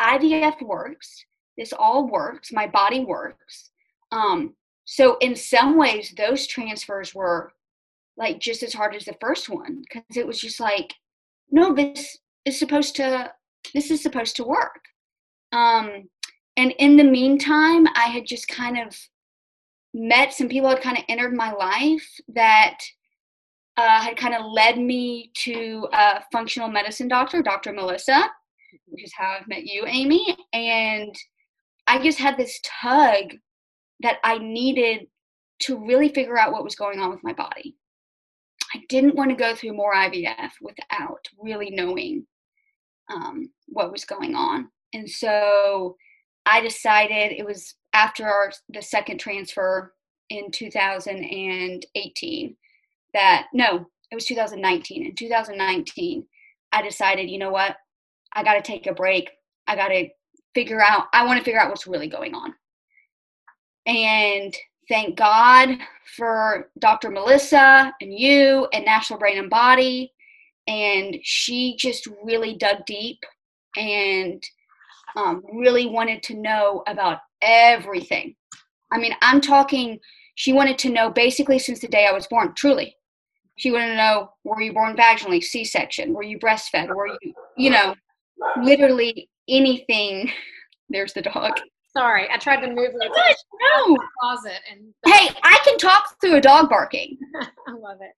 [0.00, 1.24] IVF works.
[1.56, 2.52] This all works.
[2.52, 3.70] My body works.
[4.12, 7.52] Um, so in some ways, those transfers were
[8.16, 10.94] like just as hard as the first one because it was just like,
[11.50, 13.32] no, this is supposed to
[13.72, 14.80] this is supposed to work.
[15.54, 16.08] Um,
[16.56, 18.96] and in the meantime, I had just kind of
[19.94, 22.78] met some people had kind of entered my life that
[23.76, 27.72] uh, had kind of led me to a functional medicine doctor, Dr.
[27.72, 28.28] Melissa,
[28.86, 30.36] which is how I've met you, Amy.
[30.52, 31.14] And
[31.86, 33.34] I just had this tug
[34.00, 35.06] that I needed
[35.60, 37.76] to really figure out what was going on with my body.
[38.74, 42.26] I didn't want to go through more IVF without really knowing
[43.12, 44.68] um, what was going on.
[44.94, 45.96] And so
[46.46, 49.92] I decided it was after our, the second transfer
[50.30, 52.56] in 2018
[53.12, 55.06] that no, it was 2019.
[55.06, 56.26] In 2019,
[56.72, 57.76] I decided, you know what?
[58.32, 59.30] I got to take a break.
[59.66, 60.08] I got to
[60.54, 62.54] figure out, I want to figure out what's really going on.
[63.86, 64.54] And
[64.88, 65.78] thank God
[66.16, 67.10] for Dr.
[67.10, 70.12] Melissa and you and National Brain and Body.
[70.66, 73.18] And she just really dug deep
[73.76, 74.42] and
[75.16, 78.34] um, really wanted to know about everything.
[78.92, 79.98] I mean, I'm talking,
[80.34, 82.96] she wanted to know basically since the day I was born, truly.
[83.56, 87.34] She wanted to know were you born vaginally, C section, were you breastfed, were you,
[87.56, 87.94] you know,
[88.60, 90.30] literally anything.
[90.88, 91.52] There's the dog.
[91.96, 93.96] Sorry, I tried to move my no.
[94.20, 94.92] closet and.
[95.06, 97.16] Hey, I can talk through a dog barking.
[97.40, 98.10] I love it.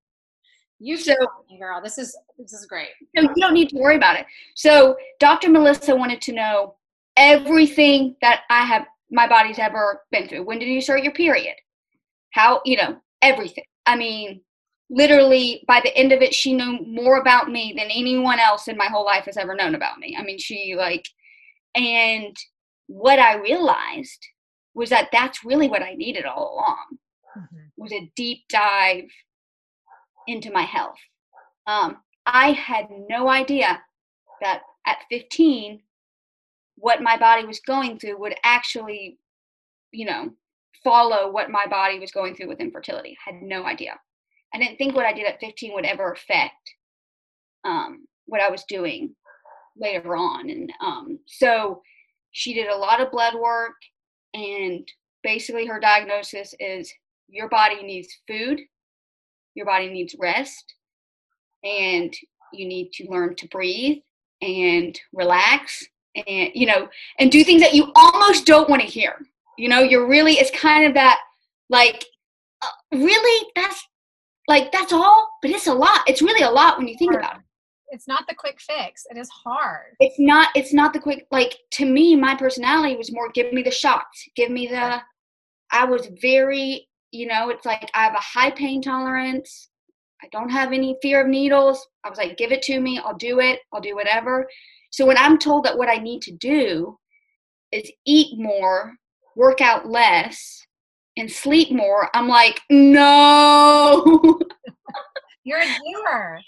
[0.79, 1.15] You so,
[1.59, 1.81] girl.
[1.83, 2.89] This is this is great.
[3.15, 4.27] No, you don't need to worry about it.
[4.55, 5.51] So, Dr.
[5.51, 6.75] Melissa wanted to know
[7.17, 10.45] everything that I have my body's ever been through.
[10.45, 11.55] When did you start your period?
[12.33, 13.65] How, you know, everything.
[13.87, 14.41] I mean,
[14.91, 18.77] literally by the end of it, she knew more about me than anyone else in
[18.77, 20.17] my whole life has ever known about me.
[20.19, 21.05] I mean, she like,
[21.75, 22.37] and
[22.89, 24.27] what I realized
[24.75, 26.99] was that that's really what I needed all along
[27.37, 27.57] mm-hmm.
[27.77, 29.09] was a deep dive
[30.27, 30.99] into my health.
[31.67, 33.81] Um, I had no idea
[34.43, 35.81] that at 15
[36.77, 39.19] what my body was going through would actually,
[39.93, 40.31] you know,
[40.85, 43.17] follow what my body was going through with infertility.
[43.27, 43.99] I had no idea.
[44.55, 46.75] I didn't think what I did at 15 would ever affect
[47.65, 49.15] um, what I was doing
[49.77, 50.49] later on.
[50.51, 51.83] And um, so
[52.33, 53.75] she did a lot of blood work,
[54.35, 54.87] and
[55.23, 56.93] basically her diagnosis is
[57.29, 58.61] your body needs food,
[59.55, 60.75] your body needs rest,
[61.65, 62.15] and
[62.53, 63.99] you need to learn to breathe
[64.43, 65.85] and relax
[66.27, 69.17] and you know and do things that you almost don't want to hear.
[69.59, 71.21] You know you're really it's kind of that
[71.69, 72.05] like
[72.63, 73.87] uh, really that's
[74.49, 76.01] like that's all but it's a lot.
[76.07, 77.43] It's really a lot when you think about it.
[77.91, 79.05] It's not the quick fix.
[79.11, 79.95] It is hard.
[80.01, 83.63] It's not it's not the quick like to me my personality was more give me
[83.63, 85.01] the shots give me the
[85.73, 89.69] i was very you know it's like i have a high pain tolerance.
[90.23, 91.87] I don't have any fear of needles.
[92.03, 92.99] I was like give it to me.
[92.99, 93.61] I'll do it.
[93.73, 94.47] I'll do whatever
[94.97, 96.97] so when i'm told that what i need to do
[97.73, 98.95] is eat more
[99.37, 100.61] work out less
[101.17, 104.41] and sleep more i'm like no
[105.45, 106.41] you're a doer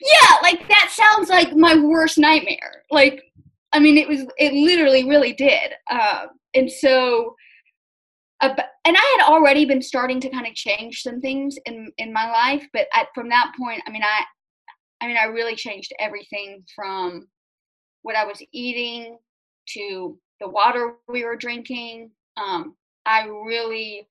[0.00, 2.84] yeah, like that sounds like my worst nightmare.
[2.90, 3.22] Like,
[3.72, 5.72] I mean, it was, it literally really did.
[5.90, 7.34] Uh, and so,
[8.40, 12.12] uh, and I had already been starting to kind of change some things in in
[12.12, 14.22] my life, but at, from that point, I mean, I,
[15.00, 17.26] I mean, I really changed everything from
[18.04, 19.16] what I was eating
[19.70, 22.10] to the water we were drinking.
[22.36, 24.06] Um, I really,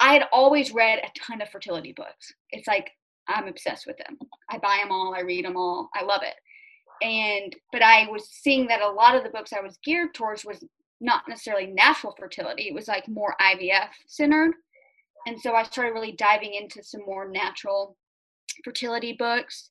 [0.00, 2.32] I had always read a ton of fertility books.
[2.50, 2.90] It's like
[3.28, 4.18] I'm obsessed with them.
[4.50, 6.34] I buy them all, I read them all, I love it.
[7.04, 10.46] And but I was seeing that a lot of the books I was geared towards
[10.46, 10.64] was
[10.98, 12.68] not necessarily natural fertility.
[12.68, 14.54] It was like more IVF centered.
[15.26, 17.98] And so I started really diving into some more natural
[18.64, 19.68] fertility books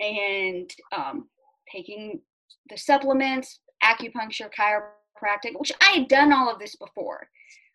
[0.00, 1.28] and um,
[1.72, 2.20] taking
[2.70, 7.28] the supplements, acupuncture, chiropractic, which I had done all of this before.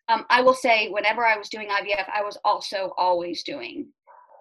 [0.08, 3.88] Um, I will say, whenever I was doing IVF, I was also always doing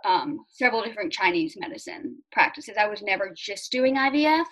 [0.05, 2.75] um, several different Chinese medicine practices.
[2.77, 4.45] I was never just doing IVF,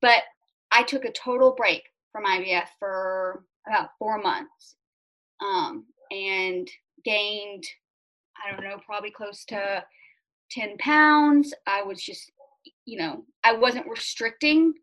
[0.00, 0.22] but
[0.70, 1.82] I took a total break
[2.12, 4.76] from IVF for about four months
[5.44, 6.68] um, and
[7.04, 7.64] gained,
[8.44, 9.84] I don't know, probably close to
[10.52, 11.52] 10 pounds.
[11.66, 12.30] I was just,
[12.84, 14.74] you know, I wasn't restricting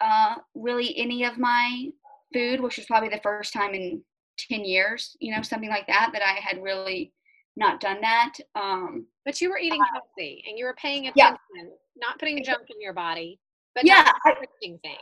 [0.00, 1.88] uh, really any of my
[2.32, 4.02] food, which was probably the first time in
[4.38, 7.12] 10 years, you know, something like that, that I had really
[7.56, 8.34] not done that.
[8.54, 11.62] Um, but you were eating uh, healthy and you were paying attention, yeah.
[11.96, 13.40] not putting junk in your body,
[13.74, 14.98] but yeah, restricting things.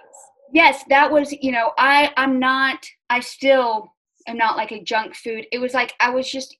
[0.52, 3.92] Yes, that was, you know, I I'm not I still
[4.28, 5.46] am not like a junk food.
[5.52, 6.56] It was like I was just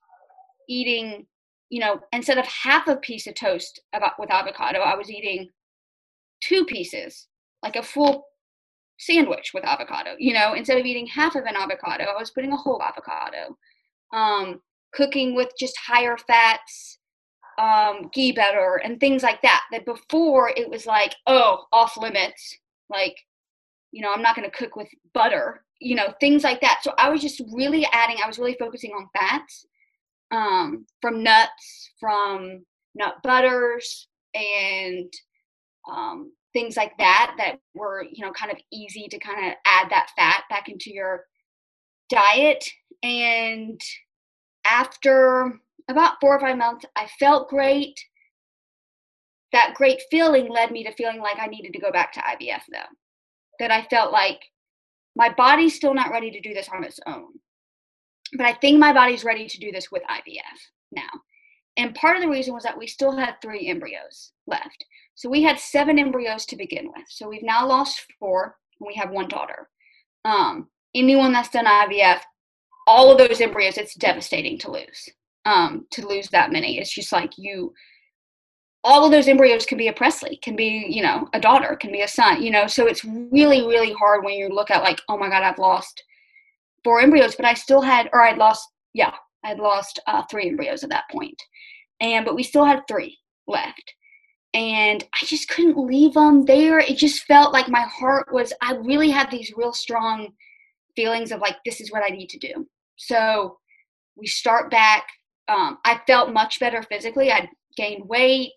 [0.69, 1.27] eating,
[1.71, 5.51] you know, instead of half a piece of toast about with avocado, I was eating
[6.41, 7.29] two pieces,
[7.65, 8.27] like a full
[8.99, 10.11] sandwich with avocado.
[10.19, 13.57] You know, instead of eating half of an avocado, I was putting a whole avocado.
[14.13, 14.61] Um,
[14.93, 16.99] cooking with just higher fats,
[17.59, 19.65] um, ghee butter, and things like that.
[19.73, 22.57] That before it was like, oh, off limits.
[22.89, 23.17] Like,
[23.91, 26.81] you know, I'm not going to cook with butter, you know, things like that.
[26.83, 29.67] So I was just really adding, I was really focusing on fats
[30.31, 35.13] um, from nuts, from nut butters, and
[35.91, 39.91] um, things like that that were, you know, kind of easy to kind of add
[39.91, 41.25] that fat back into your
[42.09, 42.65] diet.
[43.03, 43.81] And
[44.65, 45.53] after
[45.89, 48.01] about four or five months, I felt great.
[49.53, 52.63] That great feeling led me to feeling like I needed to go back to IVF
[52.73, 52.79] though.
[53.59, 54.41] That I felt like
[55.17, 57.33] my body's still not ready to do this on its own.
[58.37, 60.59] But I think my body's ready to do this with IVF
[60.91, 61.03] now.
[61.77, 64.85] And part of the reason was that we still had three embryos left.
[65.15, 67.05] So we had seven embryos to begin with.
[67.09, 69.69] So we've now lost four, and we have one daughter.
[70.25, 72.21] Um, anyone that's done IVF
[72.87, 75.09] all of those embryos, it's devastating to lose.
[75.47, 77.75] Um, to lose that many, it's just like you.
[78.83, 81.93] All of those embryos can be a Presley, can be you know a daughter, can
[81.93, 82.67] be a son, you know.
[82.67, 86.03] So it's really really hard when you look at like, oh my God, I've lost
[86.83, 90.83] four embryos, but I still had, or I'd lost, yeah, I'd lost uh, three embryos
[90.83, 91.41] at that point,
[92.01, 93.95] and but we still had three left
[94.55, 96.79] and I just couldn't leave them there.
[96.79, 100.29] It just felt like my heart was, I really had these real strong
[100.95, 102.67] feelings of like, this is what I need to do.
[102.97, 103.59] So
[104.17, 105.09] we start back.
[105.49, 107.33] Um, I felt much better physically.
[107.33, 108.55] I gained weight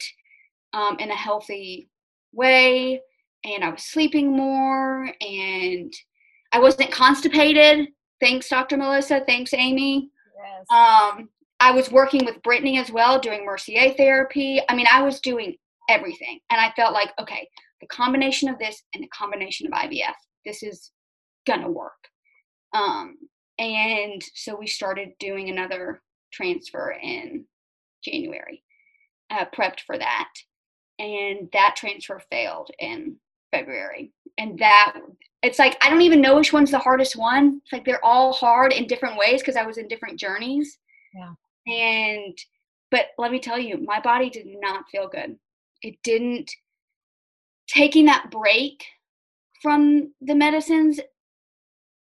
[0.73, 1.89] um, in a healthy
[2.31, 3.01] way,
[3.43, 5.91] and I was sleeping more, and
[6.53, 7.87] I wasn't constipated.
[8.21, 8.77] Thanks, Dr.
[8.77, 9.23] Melissa.
[9.27, 10.11] Thanks, Amy.
[10.37, 10.65] Yes.
[10.69, 11.29] Um,
[11.59, 14.61] I was working with Brittany as well, doing Mercier therapy.
[14.69, 15.55] I mean, I was doing
[15.87, 17.47] everything, and I felt like, okay,
[17.81, 20.15] the combination of this and the combination of IVF,
[20.45, 20.91] this is
[21.45, 22.07] gonna work.
[22.73, 23.17] Um,
[23.59, 27.45] and so we started doing another transfer in
[28.03, 28.63] January,
[29.29, 30.29] uh, prepped for that.
[30.99, 33.17] And that transfer failed in
[33.51, 34.11] February.
[34.37, 34.93] and that
[35.43, 37.61] it's like I don't even know which one's the hardest one.
[37.63, 40.77] It's like they're all hard in different ways because I was in different journeys.
[41.13, 41.33] Yeah.
[41.67, 42.37] And
[42.91, 45.37] but let me tell you, my body did not feel good.
[45.81, 46.51] It didn't
[47.67, 48.83] taking that break
[49.61, 50.99] from the medicines,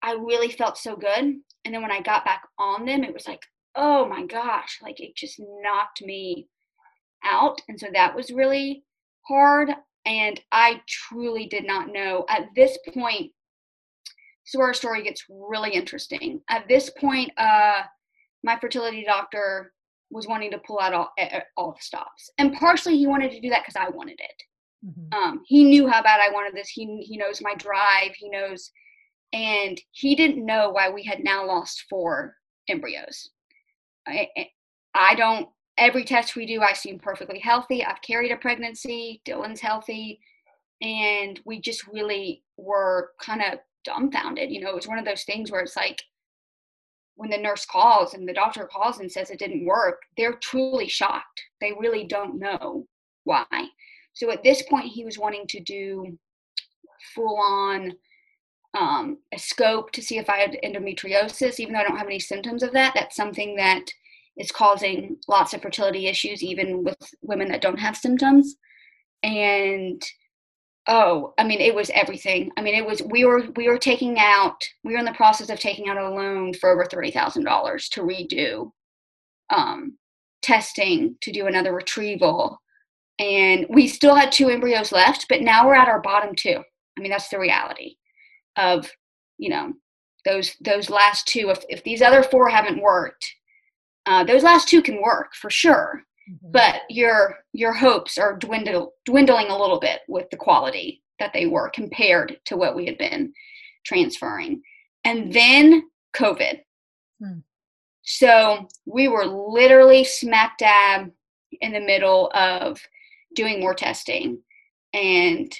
[0.01, 1.35] I really felt so good.
[1.65, 3.41] And then when I got back on them, it was like,
[3.75, 6.47] oh my gosh, like it just knocked me
[7.23, 7.61] out.
[7.67, 8.83] And so that was really
[9.27, 9.71] hard.
[10.05, 12.25] And I truly did not know.
[12.29, 13.31] At this point,
[14.45, 16.41] so our story gets really interesting.
[16.49, 17.81] At this point, uh,
[18.43, 19.73] my fertility doctor
[20.09, 21.11] was wanting to pull out all,
[21.57, 22.29] all the stops.
[22.37, 24.43] And partially he wanted to do that because I wanted it.
[24.85, 25.13] Mm-hmm.
[25.13, 26.69] Um, he knew how bad I wanted this.
[26.69, 28.13] He he knows my drive.
[28.15, 28.71] He knows,
[29.33, 32.35] and he didn't know why we had now lost four
[32.69, 33.31] embryos.
[34.07, 34.29] I,
[34.93, 35.49] I don't.
[35.77, 37.83] Every test we do, I seem perfectly healthy.
[37.83, 39.21] I've carried a pregnancy.
[39.25, 40.19] Dylan's healthy,
[40.81, 44.51] and we just really were kind of dumbfounded.
[44.51, 46.01] You know, it was one of those things where it's like
[47.17, 50.87] when the nurse calls and the doctor calls and says it didn't work, they're truly
[50.87, 51.41] shocked.
[51.59, 52.87] They really don't know
[53.23, 53.45] why.
[54.13, 56.17] So at this point, he was wanting to do
[57.13, 57.93] full on
[58.77, 62.19] um, a scope to see if I had endometriosis, even though I don't have any
[62.19, 62.93] symptoms of that.
[62.95, 63.85] That's something that
[64.37, 68.55] is causing lots of fertility issues, even with women that don't have symptoms.
[69.23, 70.03] And
[70.87, 72.51] oh, I mean, it was everything.
[72.57, 75.49] I mean, it was we were we were taking out we were in the process
[75.49, 78.71] of taking out a loan for over thirty thousand dollars to redo
[79.49, 79.97] um,
[80.41, 82.61] testing to do another retrieval.
[83.19, 86.61] And we still had two embryos left but now we're at our bottom two.
[86.97, 87.95] I mean that's the reality
[88.57, 88.89] of
[89.37, 89.73] you know
[90.25, 93.25] those those last two if, if these other four haven't worked
[94.05, 96.51] uh, those last two can work for sure mm-hmm.
[96.51, 101.45] but your your hopes are dwindle, dwindling a little bit with the quality that they
[101.47, 103.33] were compared to what we had been
[103.85, 104.61] transferring
[105.05, 105.83] and then
[106.15, 106.61] covid
[107.21, 107.41] mm.
[108.03, 111.11] so we were literally smack dab
[111.61, 112.79] in the middle of
[113.35, 114.39] doing more testing
[114.93, 115.53] and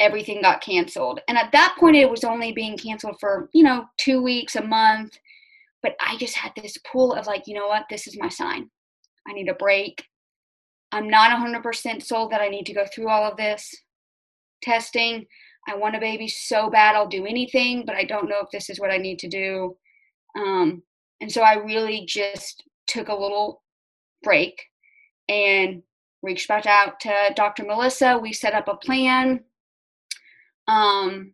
[0.00, 1.20] everything got canceled.
[1.28, 4.62] And at that point, it was only being canceled for, you know, two weeks, a
[4.62, 5.18] month.
[5.82, 8.70] But I just had this pool of like, you know what, this is my sign.
[9.28, 10.04] I need a break.
[10.90, 13.74] I'm not 100% sold that I need to go through all of this
[14.62, 15.26] testing.
[15.68, 18.70] I want a baby so bad, I'll do anything, but I don't know if this
[18.70, 19.76] is what I need to do.
[20.36, 20.82] Um,
[21.20, 23.62] and so I really just took a little
[24.22, 24.62] break
[25.28, 25.82] and
[26.22, 27.64] reached back out to Dr.
[27.64, 28.18] Melissa.
[28.18, 29.40] We set up a plan.
[30.66, 31.32] Um,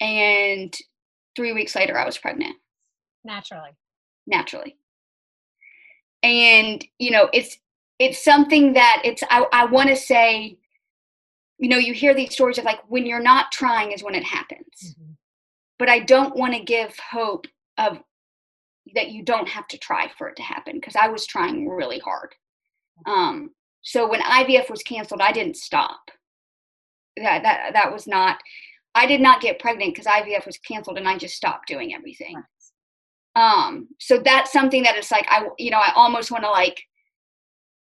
[0.00, 0.74] and
[1.36, 2.56] three weeks later, I was pregnant.
[3.24, 3.70] Naturally.
[4.26, 4.76] Naturally.
[6.22, 7.58] And, you know, it's,
[7.98, 10.58] it's something that it's, I, I want to say,
[11.58, 14.24] you know, you hear these stories of like when you're not trying is when it
[14.24, 14.66] happens.
[14.84, 15.12] Mm-hmm.
[15.78, 17.46] But I don't want to give hope
[17.78, 18.00] of
[18.94, 21.98] that you don't have to try for it to happen because I was trying really
[21.98, 22.34] hard.
[23.06, 23.50] Um,
[23.82, 26.00] so when IVF was canceled, I didn't stop.
[27.16, 28.38] That that that was not.
[28.94, 32.42] I did not get pregnant because IVF was canceled, and I just stopped doing everything.
[33.36, 36.82] Um, so that's something that it's like I, you know, I almost want to like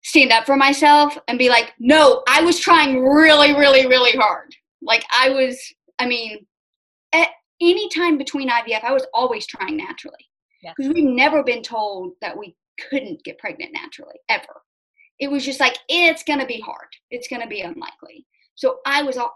[0.05, 4.55] stand up for myself and be like, no, I was trying really, really, really hard.
[4.83, 5.59] Like I was,
[5.99, 6.47] I mean,
[7.13, 7.29] at
[7.61, 10.29] any time between IVF, I was always trying naturally.
[10.77, 12.57] Because we've never been told that we
[12.89, 14.63] couldn't get pregnant naturally ever.
[15.19, 16.89] It was just like it's going to be hard.
[17.11, 18.27] It's going to be unlikely.
[18.55, 19.35] So i was all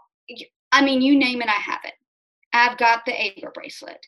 [0.71, 1.93] i mean you name it i have it.
[2.53, 4.03] I've got the Ava bracelet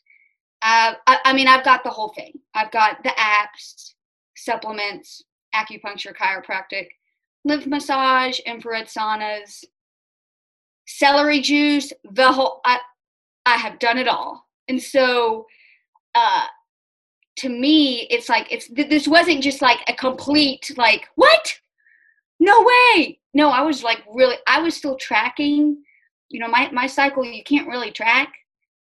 [0.62, 2.34] uh, I, I mean i've got the whole thing.
[2.54, 3.94] I've got the apps
[4.36, 5.24] supplements
[5.56, 6.88] acupuncture chiropractic
[7.44, 9.64] lymph massage infrared saunas
[10.88, 12.80] celery juice the whole i
[13.46, 14.48] i have done it all.
[14.68, 15.46] And so
[16.16, 16.46] uh
[17.38, 21.54] to me it's like it's this wasn't just like a complete like what?
[22.40, 23.20] No way!
[23.34, 25.82] No i was like really i was still tracking.
[26.30, 28.32] You know my, my cycle you can't really track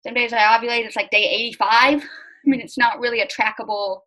[0.03, 2.03] some days i ovulate it's like day 85 i
[2.45, 3.99] mean it's not really a trackable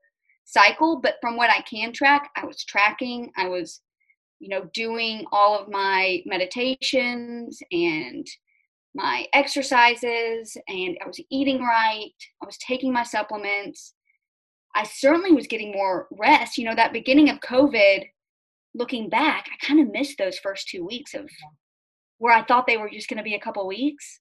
[0.44, 3.80] cycle but from what i can track i was tracking i was
[4.40, 8.26] you know doing all of my meditations and
[8.94, 12.12] my exercises and i was eating right
[12.42, 13.94] i was taking my supplements
[14.74, 18.04] i certainly was getting more rest you know that beginning of covid
[18.74, 21.28] looking back, I kind of missed those first two weeks of
[22.18, 24.20] where I thought they were just going to be a couple weeks.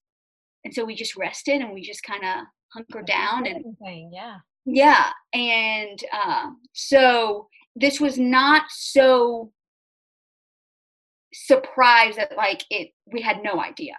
[0.63, 3.75] And so we just rested and we just kind of hunkered down and
[4.11, 4.37] yeah.
[4.65, 5.09] Yeah.
[5.33, 9.51] And uh, so this was not so
[11.33, 13.95] surprised that like it, we had no idea.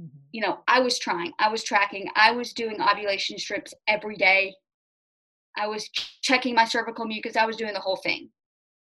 [0.00, 0.18] Mm-hmm.
[0.32, 4.54] You know, I was trying, I was tracking, I was doing ovulation strips every day.
[5.58, 5.88] I was
[6.22, 8.30] checking my cervical mucus, I was doing the whole thing.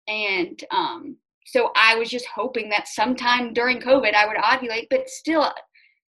[0.07, 5.09] And um, so I was just hoping that sometime during COVID I would ovulate, but
[5.09, 5.51] still,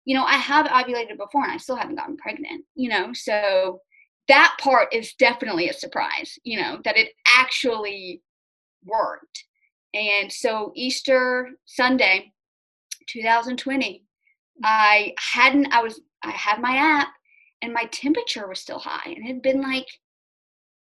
[0.10, 3.80] you know, I have ovulated before and I still haven't gotten pregnant, you know, so
[4.28, 8.24] that part is definitely a surprise, you know, that it actually
[8.84, 9.44] worked.
[9.94, 12.34] And so Easter Sunday,
[13.08, 14.04] 2020,
[14.64, 17.10] I hadn't, I was, I had my app
[17.62, 19.12] and my temperature was still high.
[19.12, 19.86] And it had been like,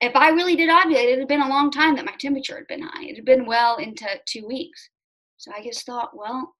[0.00, 2.68] if I really did ovulate, it had been a long time that my temperature had
[2.68, 3.06] been high.
[3.06, 4.90] It had been well into two weeks.
[5.38, 6.54] So I just thought, well,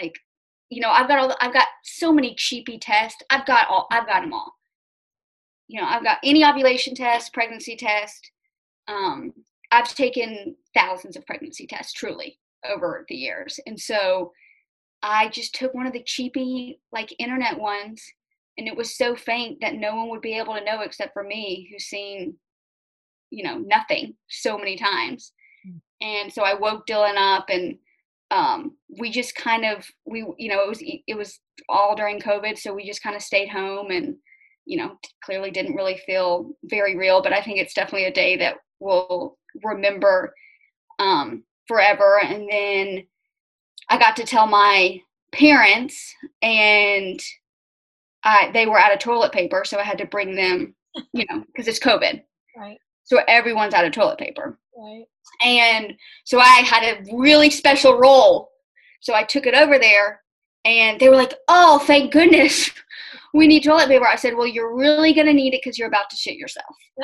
[0.00, 0.14] like,
[0.70, 3.22] you know, I've got all, the, I've got so many cheapy tests.
[3.30, 4.52] I've got all, I've got them all.
[5.68, 8.30] You know, I've got any ovulation test, pregnancy test.
[8.86, 9.32] Um,
[9.70, 12.38] I've taken thousands of pregnancy tests, truly,
[12.68, 14.32] over the years, and so
[15.02, 18.02] I just took one of the cheapy, like internet ones,
[18.56, 21.22] and it was so faint that no one would be able to know except for
[21.22, 22.36] me, who's seen,
[23.30, 25.32] you know, nothing so many times.
[25.66, 25.80] Mm.
[26.00, 27.76] And so I woke Dylan up, and
[28.34, 32.58] um, we just kind of we, you know, it was it was all during COVID,
[32.58, 34.16] so we just kind of stayed home and
[34.66, 38.36] you know, clearly didn't really feel very real, but I think it's definitely a day
[38.38, 40.34] that we'll remember
[40.98, 42.20] um, forever.
[42.22, 43.06] And then
[43.88, 45.00] I got to tell my
[45.32, 47.20] parents, and
[48.24, 50.74] I, they were out of toilet paper, so I had to bring them,
[51.12, 52.22] you know, because it's COVID.
[52.56, 52.78] Right.
[53.04, 54.58] So everyone's out of toilet paper.
[54.76, 55.04] Right.
[55.42, 55.94] And
[56.24, 58.50] so I had a really special role.
[59.00, 60.22] So I took it over there,
[60.64, 62.70] and they were like, "Oh, thank goodness,
[63.34, 66.10] we need toilet paper." I said, "Well, you're really gonna need it because you're about
[66.10, 66.74] to shit yourself."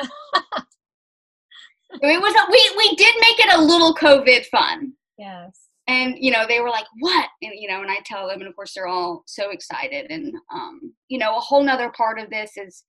[2.01, 4.93] it was a, we we did make it a little COVID fun.
[5.17, 5.59] Yes.
[5.87, 8.49] And you know they were like, "What?" And you know, and I tell them, and
[8.49, 10.09] of course they're all so excited.
[10.09, 12.83] And um, you know, a whole nother part of this is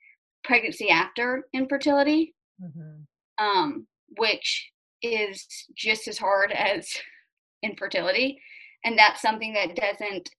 [0.44, 3.01] pregnancy after infertility, mm-hmm.
[3.38, 3.86] Um,
[4.18, 4.70] which
[5.02, 6.88] is just as hard as
[7.62, 8.40] infertility,
[8.84, 10.30] and that's something that doesn't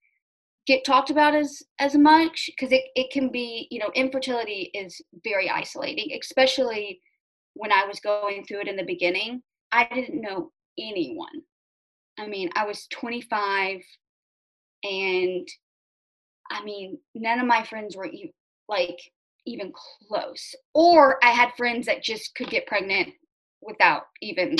[0.66, 5.02] get talked about as as much because it, it can be you know infertility is
[5.22, 7.02] very isolating especially
[7.54, 9.42] when I was going through it in the beginning,
[9.72, 11.42] I didn't know anyone.
[12.20, 13.82] I mean, I was 25
[14.84, 15.48] and
[16.52, 18.10] I mean, none of my friends were
[18.68, 19.00] like
[19.46, 19.72] even
[20.08, 20.56] close.
[20.74, 23.10] Or I had friends that just could get pregnant
[23.62, 24.56] without even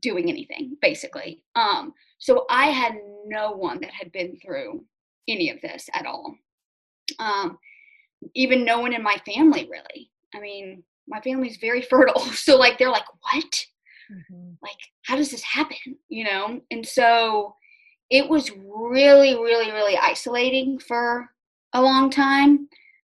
[0.00, 1.42] doing anything, basically.
[1.54, 2.94] Um, so I had
[3.26, 4.84] no one that had been through
[5.28, 6.36] any of this at all.
[7.18, 7.58] Um,
[8.34, 10.10] even no one in my family, really.
[10.34, 12.20] I mean, my family's very fertile.
[12.32, 13.66] So like they're like, what?
[14.12, 14.50] Mm-hmm.
[14.62, 15.96] Like, how does this happen?
[16.08, 16.60] You know?
[16.70, 17.54] And so
[18.10, 21.28] it was really, really, really isolating for
[21.72, 22.68] a long time.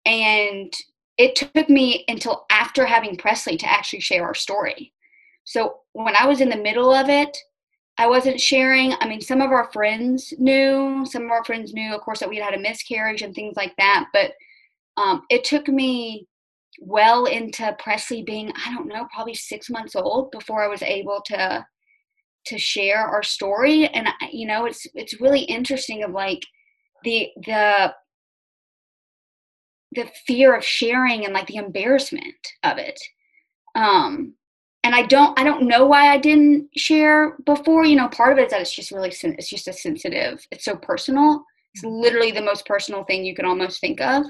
[0.07, 0.72] And
[1.16, 4.92] it took me until after having Presley to actually share our story.
[5.44, 7.36] So when I was in the middle of it,
[7.96, 8.94] I wasn't sharing.
[9.00, 12.28] I mean, some of our friends knew, some of our friends knew, of course, that
[12.28, 14.07] we had had a miscarriage and things like that.
[14.12, 14.32] But
[14.96, 16.26] um, it took me
[16.80, 21.22] well into Presley being, I don't know, probably six months old before I was able
[21.26, 21.64] to
[22.46, 23.86] to share our story.
[23.88, 26.42] And you know, it's it's really interesting of like
[27.05, 27.94] the the
[29.95, 32.99] the fear of sharing and like the embarrassment of it.
[33.74, 34.34] Um,
[34.82, 37.84] and I don't I don't know why I didn't share before.
[37.84, 40.47] You know, part of it is that it's just really it's just a sensitive.
[40.51, 41.45] It's so personal.
[41.74, 42.01] It's mm-hmm.
[42.01, 44.26] literally the most personal thing you can almost think of.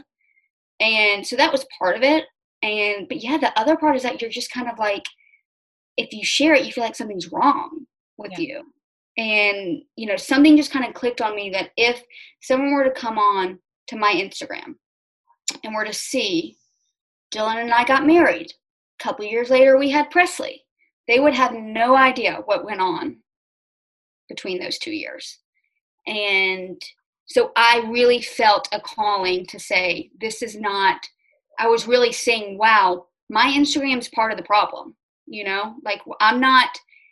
[0.81, 2.25] And so that was part of it
[2.65, 5.05] and but yeah the other part is that you're just kind of like
[5.97, 7.85] if you share it you feel like something's wrong
[8.17, 8.39] with yeah.
[8.39, 8.63] you
[9.19, 12.03] and you know something just kind of clicked on me that if
[12.43, 14.75] someone were to come on to my instagram
[15.63, 16.57] and were to see
[17.35, 18.53] dylan and i got married.
[19.01, 20.65] A couple years later we had presley.
[21.09, 23.19] They would have no idea what went on
[24.29, 25.39] between those two years.
[26.07, 26.81] And
[27.27, 31.07] so i really felt a calling to say this is not
[31.59, 34.95] I was really saying, wow, my Instagram's part of the problem.
[35.27, 36.69] You know, like I'm not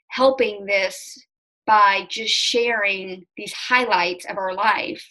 [0.09, 1.19] helping this
[1.67, 5.03] by just sharing these highlights of our life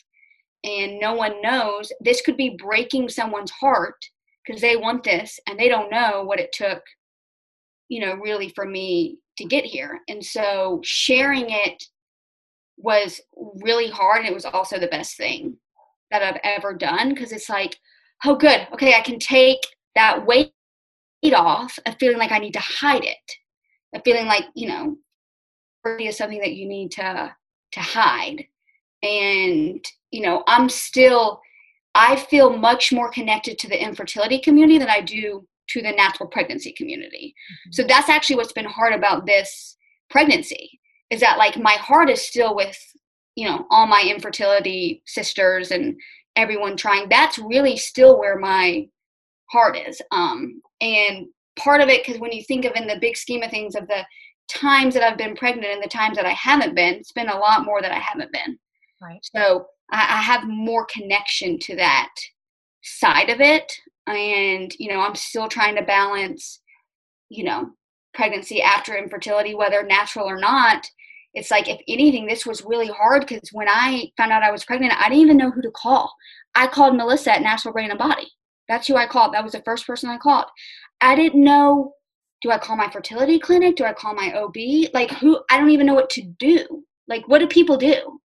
[0.63, 3.97] and no one knows this could be breaking someone's heart
[4.45, 6.81] because they want this and they don't know what it took
[7.89, 11.83] you know really for me to get here and so sharing it
[12.77, 13.21] was
[13.61, 15.55] really hard and it was also the best thing
[16.11, 17.77] that i've ever done because it's like
[18.25, 18.67] oh, good.
[18.73, 19.59] Okay, I can take
[19.95, 20.53] that weight
[21.33, 23.31] off of feeling like I need to hide it,
[23.95, 24.97] of feeling like, you know,
[25.99, 27.35] is something that you need to
[27.73, 28.45] to hide.
[29.03, 31.39] And you know i'm still
[31.95, 36.27] i feel much more connected to the infertility community than i do to the natural
[36.27, 37.33] pregnancy community.
[37.51, 37.71] Mm-hmm.
[37.71, 39.77] so that's actually what's been hard about this
[40.09, 40.79] pregnancy
[41.09, 42.77] is that like my heart is still with
[43.35, 45.95] you know all my infertility sisters and
[46.35, 47.09] everyone trying.
[47.09, 48.87] That's really still where my
[49.51, 51.27] heart is um and
[51.59, 53.85] part of it because when you think of in the big scheme of things of
[53.87, 54.05] the
[54.49, 57.37] times that i've been pregnant and the times that i haven't been it's been a
[57.37, 58.57] lot more that i haven't been
[59.01, 59.19] right.
[59.35, 62.09] So I, I have more connection to that
[62.83, 63.71] side of it
[64.07, 66.61] and you know i'm still trying to balance
[67.29, 67.69] you know
[68.13, 70.85] pregnancy after infertility whether natural or not.
[71.33, 74.65] It's like if anything this was really hard because when i found out i was
[74.65, 76.13] pregnant i didn't even know who to call.
[76.55, 78.27] I called melissa at Nashville Brain and Body.
[78.67, 79.33] That's who i called.
[79.33, 80.45] That was the first person i called.
[80.99, 81.93] I didn't know
[82.41, 83.77] do i call my fertility clinic?
[83.77, 84.57] Do i call my ob
[84.93, 86.83] like who i don't even know what to do.
[87.07, 88.19] Like what do people do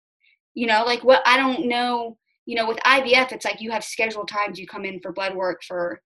[0.55, 3.85] you know like what i don't know you know with ivf it's like you have
[3.85, 6.01] scheduled times you come in for blood work for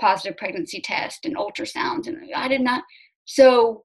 [0.00, 2.82] positive pregnancy test and ultrasounds and i did not
[3.26, 3.84] so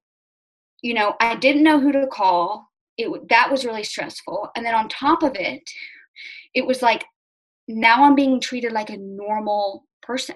[0.82, 2.70] you know, I didn't know who to call.
[2.98, 4.50] It that was really stressful.
[4.56, 5.70] And then on top of it,
[6.54, 7.06] it was like
[7.68, 10.36] now I'm being treated like a normal person.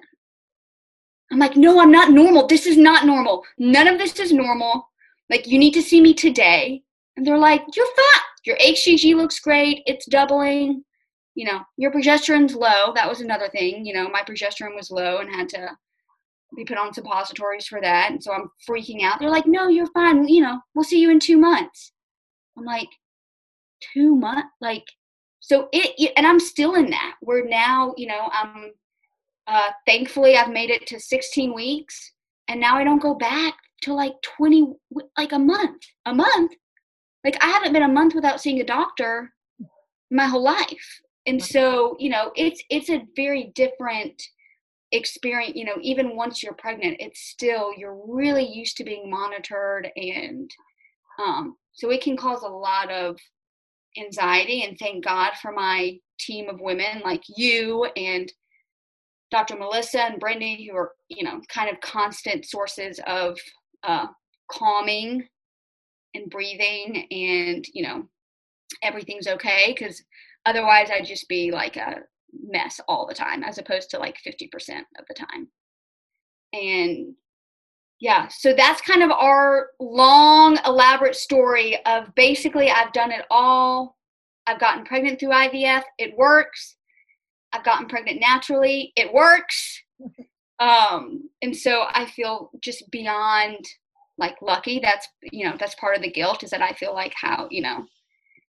[1.32, 2.48] I'm like, no, I'm not normal.
[2.48, 3.44] This is not normal.
[3.58, 4.88] None of this is normal.
[5.30, 6.84] Like, you need to see me today.
[7.18, 8.22] And they're like, you're fat.
[8.46, 9.84] Your HCG looks great.
[9.86, 10.84] It's doubling.
[11.36, 12.94] You know, your progesterone's low.
[12.94, 13.86] That was another thing.
[13.86, 15.70] You know, my progesterone was low and had to
[16.56, 18.12] be put on suppositories for that.
[18.12, 19.20] And so I'm freaking out.
[19.20, 20.28] They're like, no, you're fine.
[20.28, 21.92] You know, we'll see you in two months.
[22.58, 22.90] I'm like,
[23.94, 24.48] two months?
[24.62, 24.84] Like,
[25.40, 27.16] so it, and I'm still in that.
[27.22, 28.72] We're now, you know, I'm,
[29.48, 32.14] uh, thankfully I've made it to 16 weeks
[32.48, 34.74] and now I don't go back to like 20,
[35.18, 36.54] like a month, a month.
[37.24, 39.34] Like I haven't been a month without seeing a doctor
[40.12, 41.02] my whole life.
[41.26, 44.22] And so, you know, it's, it's a very different,
[44.94, 49.90] experience you know even once you're pregnant it's still you're really used to being monitored
[49.96, 50.52] and
[51.20, 53.18] um, so it can cause a lot of
[53.98, 58.32] anxiety and thank god for my team of women like you and
[59.32, 63.38] dr melissa and brendan who are you know kind of constant sources of
[63.84, 64.06] uh,
[64.50, 65.28] calming
[66.14, 68.08] and breathing and you know
[68.82, 70.04] everything's okay because
[70.46, 72.02] otherwise i'd just be like a
[72.42, 75.48] mess all the time as opposed to like 50% of the time.
[76.54, 77.14] And
[78.00, 83.98] yeah, so that's kind of our long, elaborate story of basically I've done it all.
[84.46, 86.76] I've gotten pregnant through IVF, it works.
[87.54, 89.82] I've gotten pregnant naturally, it works.
[90.60, 93.66] um, and so I feel just beyond
[94.18, 94.80] like lucky.
[94.80, 97.62] That's you know that's part of the guilt is that I feel like how you
[97.62, 97.86] know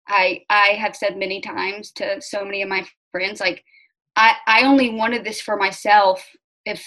[0.08, 3.64] I I have said many times to so many of my friends like
[4.16, 6.26] I I only wanted this for myself
[6.66, 6.86] if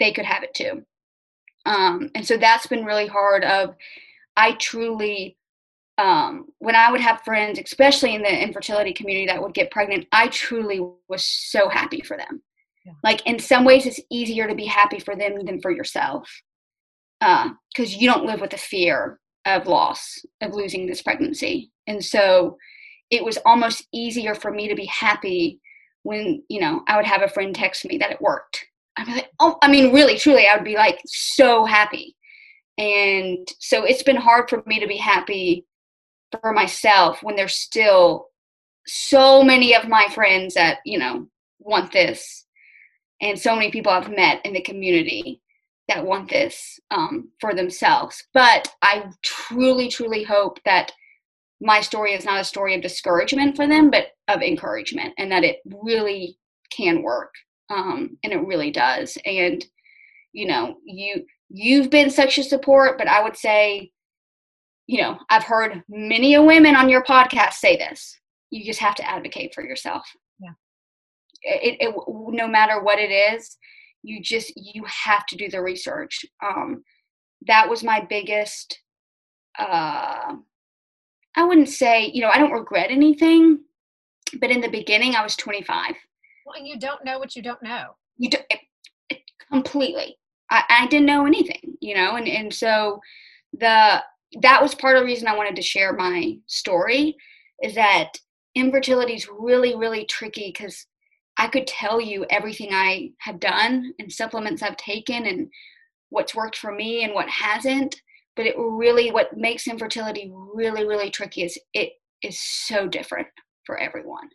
[0.00, 0.84] they could have it too.
[1.66, 3.74] Um, and so that's been really hard of
[4.36, 5.36] I truly
[5.96, 10.08] um, when I would have friends, especially in the infertility community that would get pregnant,
[10.10, 12.42] I truly was so happy for them.
[12.84, 12.94] Yeah.
[13.04, 16.28] Like in some ways, it's easier to be happy for them than for yourself
[17.20, 22.04] because uh, you don't live with the fear of loss of losing this pregnancy, and
[22.04, 22.56] so
[23.10, 25.60] it was almost easier for me to be happy
[26.02, 28.64] when you know I would have a friend text me that it worked.
[29.04, 32.16] Be like, oh, I mean, really, truly, I would be like so happy.
[32.78, 35.66] And so it's been hard for me to be happy
[36.40, 38.28] for myself when there's still
[38.86, 41.26] so many of my friends that you know
[41.58, 42.46] want this,
[43.20, 45.40] and so many people I've met in the community
[45.88, 48.22] that want this um, for themselves.
[48.32, 50.92] But I truly, truly hope that
[51.60, 55.44] my story is not a story of discouragement for them, but of encouragement, and that
[55.44, 56.38] it really
[56.70, 57.32] can work,
[57.70, 59.16] um, and it really does.
[59.24, 59.64] And
[60.32, 63.92] you know, you you've been such a support, but I would say,
[64.86, 68.18] you know, I've heard many a women on your podcast say this.
[68.50, 70.04] You just have to advocate for yourself.
[70.40, 70.50] Yeah.
[71.42, 73.56] It, it no matter what it is,
[74.04, 76.24] you just you have to do the research.
[76.44, 76.84] Um,
[77.46, 78.80] that was my biggest
[79.58, 80.34] uh
[81.36, 83.58] I wouldn't say, you know, I don't regret anything,
[84.40, 85.94] but in the beginning, I was 25.
[86.46, 87.96] Well, and you don't know what you don't know.
[88.18, 88.60] You do, it,
[89.10, 90.16] it, completely.
[90.50, 93.00] I, I didn't know anything, you know, and, and so
[93.52, 94.02] the
[94.42, 97.16] that was part of the reason I wanted to share my story
[97.62, 98.12] is that
[98.54, 100.86] infertility is really, really tricky because
[101.36, 105.48] I could tell you everything I have done and supplements I've taken and
[106.10, 108.00] what's worked for me and what hasn't
[108.36, 111.92] but it really what makes infertility really really tricky is it
[112.24, 113.28] is so different
[113.64, 114.28] for everyone.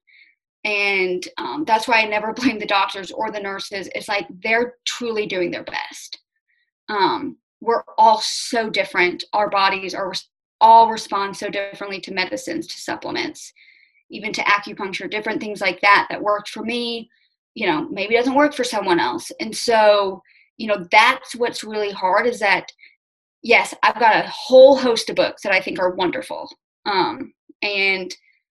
[0.66, 3.89] And um, that's why I never blame the doctors or the nurses.
[3.95, 6.20] It's like they're truly doing their best.
[6.89, 9.24] Um, we're all so different.
[9.34, 10.14] Our bodies are
[10.62, 13.54] all respond so differently to medicines, to supplements,
[14.10, 17.10] even to acupuncture, different things like that that worked for me,
[17.53, 19.32] you know, maybe doesn't work for someone else.
[19.39, 20.22] And so,
[20.57, 22.72] you know, that's what's really hard is that
[23.41, 26.49] yes, I've got a whole host of books that I think are wonderful.
[26.86, 28.14] Um, and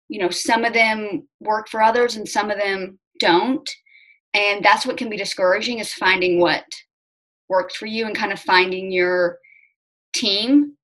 [0.09, 3.69] you know, some of them work for others and some of them don't.
[4.35, 6.65] And that's what can be discouraging is finding what
[7.49, 9.39] works for you and kind of finding your
[10.13, 10.77] team.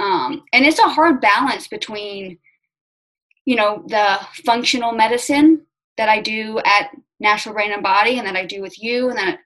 [0.00, 2.38] Um, and it's a hard balance between,
[3.44, 5.66] you know, the functional medicine
[5.96, 6.90] that I do at
[7.20, 9.38] Nashville Brain and Body and that I do with you and then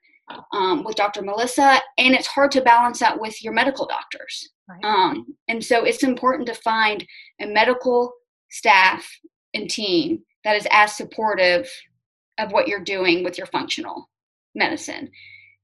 [0.51, 1.21] um, with Dr.
[1.21, 1.79] Melissa.
[1.97, 4.49] And it's hard to balance that with your medical doctors.
[4.67, 4.83] Right.
[4.83, 7.05] Um, and so it's important to find
[7.41, 8.13] a medical
[8.49, 9.09] staff
[9.53, 11.69] and team that is as supportive
[12.37, 14.09] of what you're doing with your functional
[14.55, 15.09] medicine.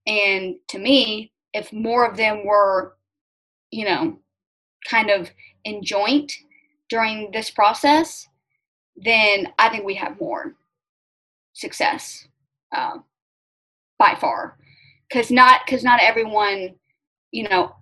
[0.07, 2.95] And to me, if more of them were,
[3.71, 4.19] you know,
[4.89, 5.29] kind of
[5.63, 6.34] in joint
[6.93, 8.27] during this process,
[8.95, 10.53] then I think we have more
[11.53, 12.27] success
[12.71, 12.99] uh,
[13.97, 14.59] by far.
[15.09, 16.75] Because not because not everyone,
[17.31, 17.75] you know,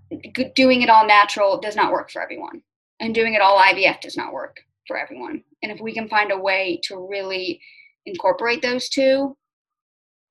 [0.55, 2.61] doing it all natural does not work for everyone,
[3.01, 5.43] and doing it all IVF does not work for everyone.
[5.61, 7.59] And if we can find a way to really
[8.05, 9.35] incorporate those two,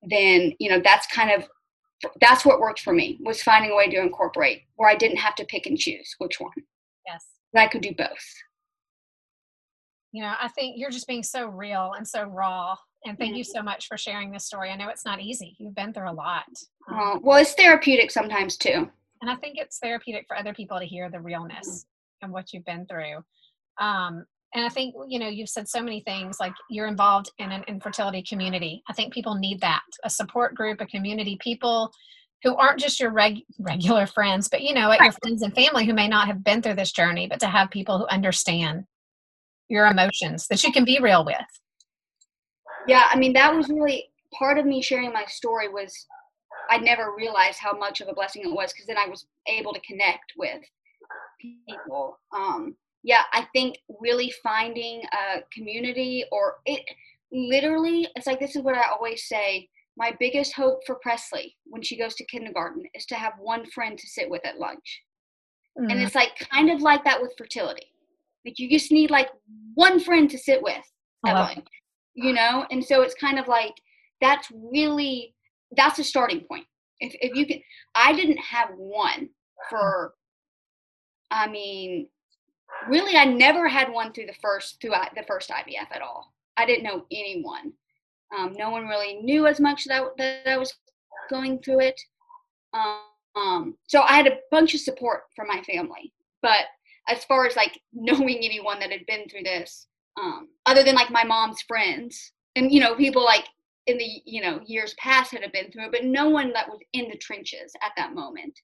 [0.03, 1.47] then you know that's kind of
[2.23, 5.35] that's what worked for me was finding a way to incorporate where I didn't have
[5.35, 6.61] to pick and choose which one.
[7.07, 7.27] Yes.
[7.55, 8.25] I could do both.
[10.13, 12.77] You know, I think you're just being so real and so raw.
[13.05, 13.39] And thank mm-hmm.
[13.39, 14.71] you so much for sharing this story.
[14.71, 15.57] I know it's not easy.
[15.59, 16.45] You've been through a lot.
[16.91, 18.91] Um, well, it's therapeutic sometimes too.
[19.23, 22.25] And I think it's therapeutic for other people to hear the realness mm-hmm.
[22.25, 23.19] and what you've been through.
[23.81, 27.53] Um, and i think you know you've said so many things like you're involved in
[27.53, 31.93] an infertility community i think people need that a support group a community people
[32.43, 35.01] who aren't just your reg- regular friends but you know right.
[35.01, 37.71] your friends and family who may not have been through this journey but to have
[37.71, 38.85] people who understand
[39.71, 41.37] your emotions that you can be real with
[42.87, 46.07] yeah i mean that was really part of me sharing my story was
[46.71, 49.73] i never realized how much of a blessing it was because then i was able
[49.73, 50.61] to connect with
[51.67, 56.83] people um, yeah, I think really finding a community or it
[57.33, 59.69] literally, it's like this is what I always say.
[59.97, 63.99] My biggest hope for Presley when she goes to kindergarten is to have one friend
[63.99, 65.03] to sit with at lunch.
[65.79, 65.91] Mm.
[65.91, 67.90] And it's like kind of like that with fertility.
[68.45, 69.29] Like you just need like
[69.75, 70.83] one friend to sit with
[71.25, 71.67] lunch,
[72.15, 72.67] you know?
[72.71, 73.75] And so it's kind of like
[74.21, 75.35] that's really
[75.77, 76.67] that's a starting point.
[77.01, 77.61] If if you can
[77.95, 79.29] I didn't have one
[79.69, 80.15] for
[81.31, 82.09] I mean
[82.89, 86.33] really I never had one through the first through the first IVF at all.
[86.57, 87.73] I didn't know anyone.
[88.37, 90.73] Um, no one really knew as much that, that I was
[91.29, 92.01] going through it.
[92.75, 96.13] Um, so I had a bunch of support from my family.
[96.43, 96.67] But
[97.09, 99.87] as far as like knowing anyone that had been through this,
[100.21, 103.45] um, other than like my mom's friends and you know people like
[103.87, 106.69] in the you know years past that had been through it, but no one that
[106.69, 108.59] was in the trenches at that moment.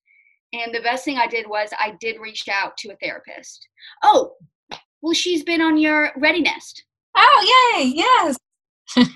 [0.52, 3.66] And the best thing I did was I did reach out to a therapist.
[4.02, 4.34] Oh,
[5.02, 6.84] well, she's been on your Ready Nest.
[7.16, 7.92] Oh, yay!
[7.94, 8.36] Yes.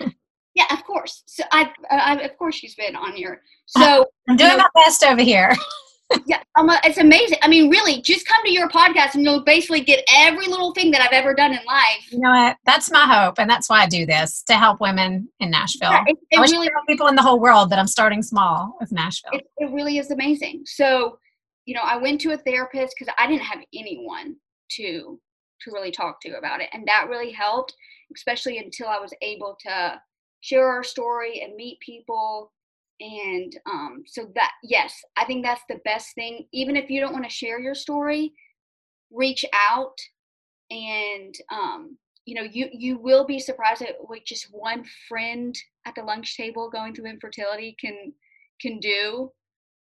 [0.55, 1.23] yeah, of course.
[1.27, 3.41] So I, I, of course, she's been on your.
[3.66, 5.55] So I'm doing you know, my best over here.
[6.27, 7.39] yeah, a, it's amazing.
[7.43, 10.91] I mean, really, just come to your podcast and you'll basically get every little thing
[10.91, 12.11] that I've ever done in life.
[12.11, 12.57] You know what?
[12.67, 15.91] That's my hope, and that's why I do this to help women in Nashville.
[15.91, 18.77] Yeah, it, it I wish really, people in the whole world that I'm starting small
[18.81, 19.33] with Nashville.
[19.33, 20.63] It, it really is amazing.
[20.67, 21.19] So
[21.67, 24.37] you know, I went to a therapist because I didn't have anyone
[24.73, 25.21] to
[25.63, 27.75] to really talk to about it, and that really helped,
[28.17, 30.01] especially until I was able to
[30.41, 32.53] share our story and meet people.
[33.01, 36.46] And um, so that yes, I think that's the best thing.
[36.53, 38.32] Even if you don't want to share your story,
[39.11, 39.96] reach out,
[40.70, 41.96] and um,
[42.26, 46.36] you know you you will be surprised at what just one friend at the lunch
[46.36, 48.12] table going through infertility can
[48.61, 49.30] can do.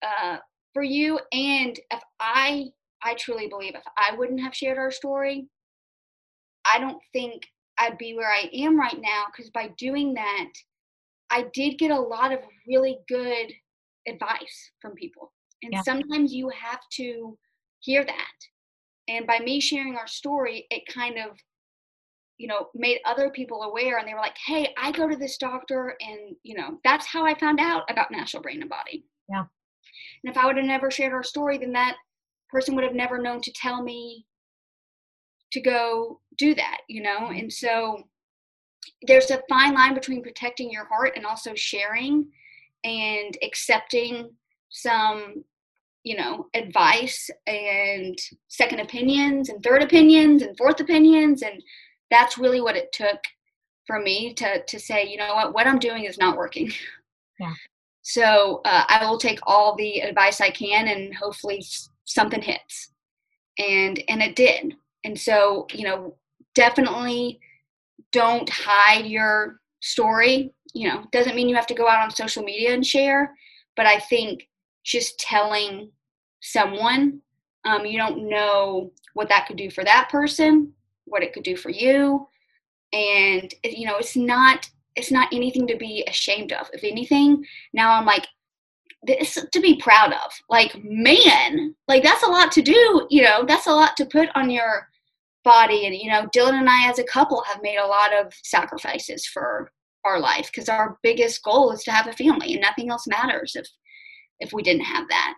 [0.01, 0.37] Uh,
[0.75, 2.65] for you and if i
[3.01, 5.47] i truly believe if i wouldn't have shared our story
[6.65, 7.43] i don't think
[7.79, 10.49] i'd be where i am right now because by doing that
[11.35, 13.51] i did get a lot of really good
[14.07, 15.31] advice from people
[15.63, 15.81] and yeah.
[15.81, 17.37] sometimes you have to
[17.79, 18.37] hear that
[19.07, 21.37] and by me sharing our story it kind of
[22.37, 25.37] you know made other people aware and they were like hey i go to this
[25.37, 29.45] doctor and you know that's how i found out about Nashville brain and body yeah
[30.23, 31.95] and if I would have never shared our story, then that
[32.49, 34.25] person would have never known to tell me
[35.51, 37.19] to go do that, you know?
[37.19, 37.39] Mm-hmm.
[37.39, 38.03] And so
[39.07, 42.27] there's a fine line between protecting your heart and also sharing
[42.83, 44.29] and accepting
[44.69, 45.43] some
[46.03, 48.17] you know advice and
[48.47, 51.41] second opinions and third opinions and fourth opinions.
[51.41, 51.61] And
[52.11, 53.19] that's really what it took
[53.87, 56.71] for me to to say you know what what i'm doing is not working.
[57.39, 57.53] Yeah.
[58.03, 61.65] So uh, i will take all the advice i can and hopefully
[62.05, 62.91] something hits.
[63.57, 64.75] And and it did.
[65.03, 66.15] And so you know
[66.53, 67.39] definitely
[68.15, 72.43] don't hide your story you know doesn't mean you have to go out on social
[72.43, 73.33] media and share
[73.75, 74.47] but i think
[74.83, 75.91] just telling
[76.41, 77.19] someone
[77.65, 80.71] um, you don't know what that could do for that person
[81.05, 82.27] what it could do for you.
[82.93, 86.69] And you know it's not it's not anything to be ashamed of.
[86.73, 87.43] If anything
[87.73, 88.27] now i'm like
[89.03, 90.31] this to be proud of.
[90.49, 94.29] Like man like that's a lot to do you know that's a lot to put
[94.35, 94.87] on your
[95.45, 95.85] body.
[95.85, 99.25] And you know dylan and i as a couple have made a lot of sacrifices
[99.25, 99.71] for
[100.03, 103.55] our life because our biggest goal is to have a family and nothing else matters
[103.55, 103.67] if
[104.39, 105.37] if we didn't have that.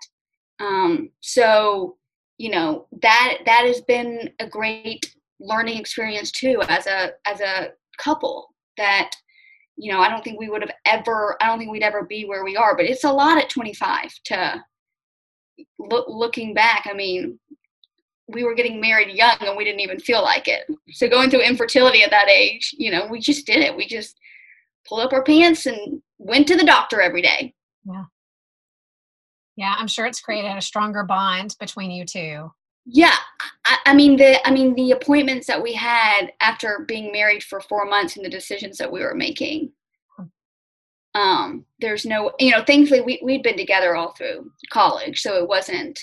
[0.59, 1.97] Um so
[2.37, 7.69] you know that that has been a great learning experience too as a as a
[7.97, 9.11] couple that
[9.75, 12.25] you know i don't think we would have ever i don't think we'd ever be
[12.25, 14.63] where we are but it's a lot at 25 to
[15.79, 17.39] look, looking back i mean
[18.27, 20.67] we were getting married young and we didn't even feel like it.
[20.91, 23.75] So going through infertility at that age you know we just did it.
[23.75, 24.19] We just
[24.87, 27.53] pulled up our pants and went to the doctor every day.
[27.85, 28.05] Yeah.
[29.55, 32.51] Yeah i'm sure it's created a stronger bond between you two.
[32.85, 33.15] Yeah
[33.65, 37.61] I, I, mean the i mean the appointments that we had after being married for
[37.61, 39.71] four months and the decisions that we were making.
[41.15, 45.47] Um there's no you know thankfully we, we'd been together all through college so it
[45.47, 45.99] wasn't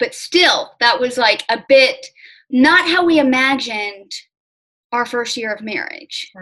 [0.00, 2.06] but still that was like a bit
[2.50, 4.10] not how we imagined
[4.92, 6.32] our first year of marriage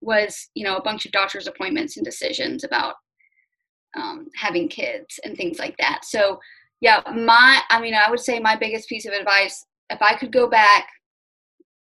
[0.00, 2.94] was you know a bunch of doctor's appointments and decisions about
[3.96, 6.40] um, having kids and things like that so
[6.80, 10.32] yeah, my, I mean, I would say my biggest piece of advice, if I could
[10.32, 10.88] go back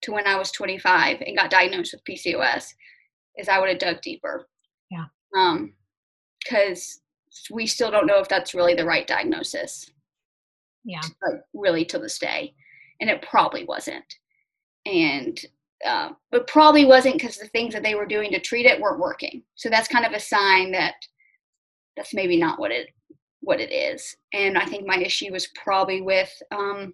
[0.04, 2.74] to when I was 25 and got diagnosed with PCOS,
[3.38, 4.48] is I would have dug deeper.
[4.92, 5.06] Yeah.
[5.36, 5.74] Um,
[6.40, 7.02] because
[7.50, 9.90] we still don't know if that's really the right diagnosis.
[10.86, 11.02] Yeah.
[11.26, 12.54] Like really to this day,
[13.02, 14.06] and it probably wasn't.
[14.86, 15.40] And
[15.86, 19.00] uh, but probably wasn't because the things that they were doing to treat it weren't
[19.00, 19.44] working.
[19.56, 20.96] So that's kind of a sign that
[21.98, 22.90] that's maybe not what it
[23.42, 24.16] what it is.
[24.34, 26.94] And I think my issue was probably with um,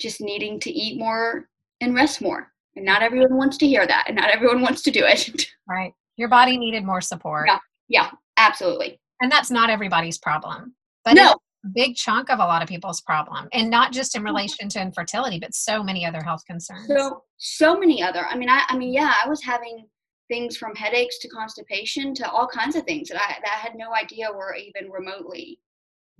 [0.00, 1.48] just needing to eat more
[1.80, 2.52] and rest more.
[2.76, 5.46] And not everyone wants to hear that, and not everyone wants to do it.
[5.68, 5.92] Right.
[6.16, 7.48] Your body needed more support.
[7.48, 7.58] Yeah.
[7.88, 8.10] Yeah.
[8.36, 9.00] Absolutely.
[9.20, 11.34] And that's not everybody's problem, but no.
[11.74, 14.26] Big chunk of a lot of people's problem, and not just in Mm-hmm.
[14.26, 16.86] relation to infertility, but so many other health concerns.
[16.88, 18.26] So so many other.
[18.26, 19.86] I mean, I, I mean, yeah, I was having
[20.28, 23.76] things from headaches to constipation to all kinds of things that I that I had
[23.76, 25.60] no idea were even remotely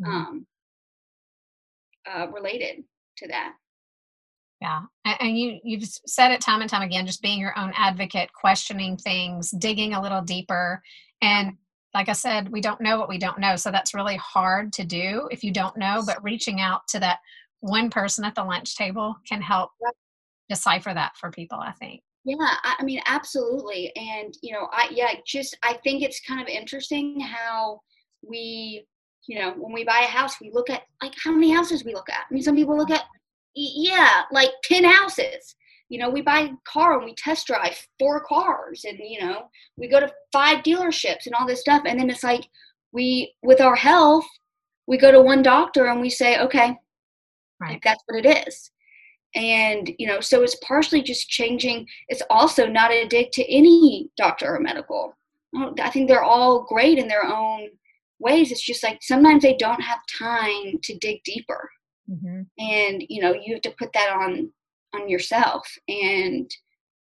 [0.01, 0.07] Mhm.
[0.09, 0.47] um,
[2.07, 2.85] uh, related
[3.19, 3.55] to that.
[4.61, 8.33] Yeah, and you you've said it time and time again, just being your own advocate,
[8.33, 10.83] questioning things, digging a little deeper,
[11.21, 11.57] and
[11.97, 14.85] like I said, we don't know what we don't know, so that's really hard to
[14.85, 16.03] do if you don't know.
[16.05, 17.21] But reaching out to that
[17.61, 19.71] one person at the lunch table can help
[20.51, 21.59] decipher that for people.
[21.59, 22.03] I think.
[22.27, 23.93] Yeah, I, mean, absolutely.
[23.95, 27.81] And, you know, I, yeah, just, I think it's kind of interesting how
[28.29, 28.85] we,
[29.29, 31.95] you know, when we buy a house, we look at, like, how many houses we
[31.95, 32.25] look at.
[32.29, 33.05] I mean, some people look at,
[33.55, 35.55] yeah, like 10 houses.
[35.89, 39.49] You know, we buy a car and we test drive four cars and, you know,
[39.77, 41.83] we go to five dealerships and all this stuff.
[41.87, 42.49] And then it's like,
[42.93, 44.27] we, with our health,
[44.87, 46.77] we go to one doctor and we say, okay,
[47.61, 47.73] Right.
[47.73, 48.71] like that's what it is.
[49.35, 51.87] And you know so it's partially just changing.
[52.09, 55.15] It's also not a dig to any doctor or medical.
[55.81, 57.69] I think they're all great in their own
[58.19, 58.51] ways.
[58.53, 61.71] It's just like sometimes they don't have time to dig deeper.
[62.09, 64.51] Hmm and you know you have to put that on
[64.97, 66.51] on yourself and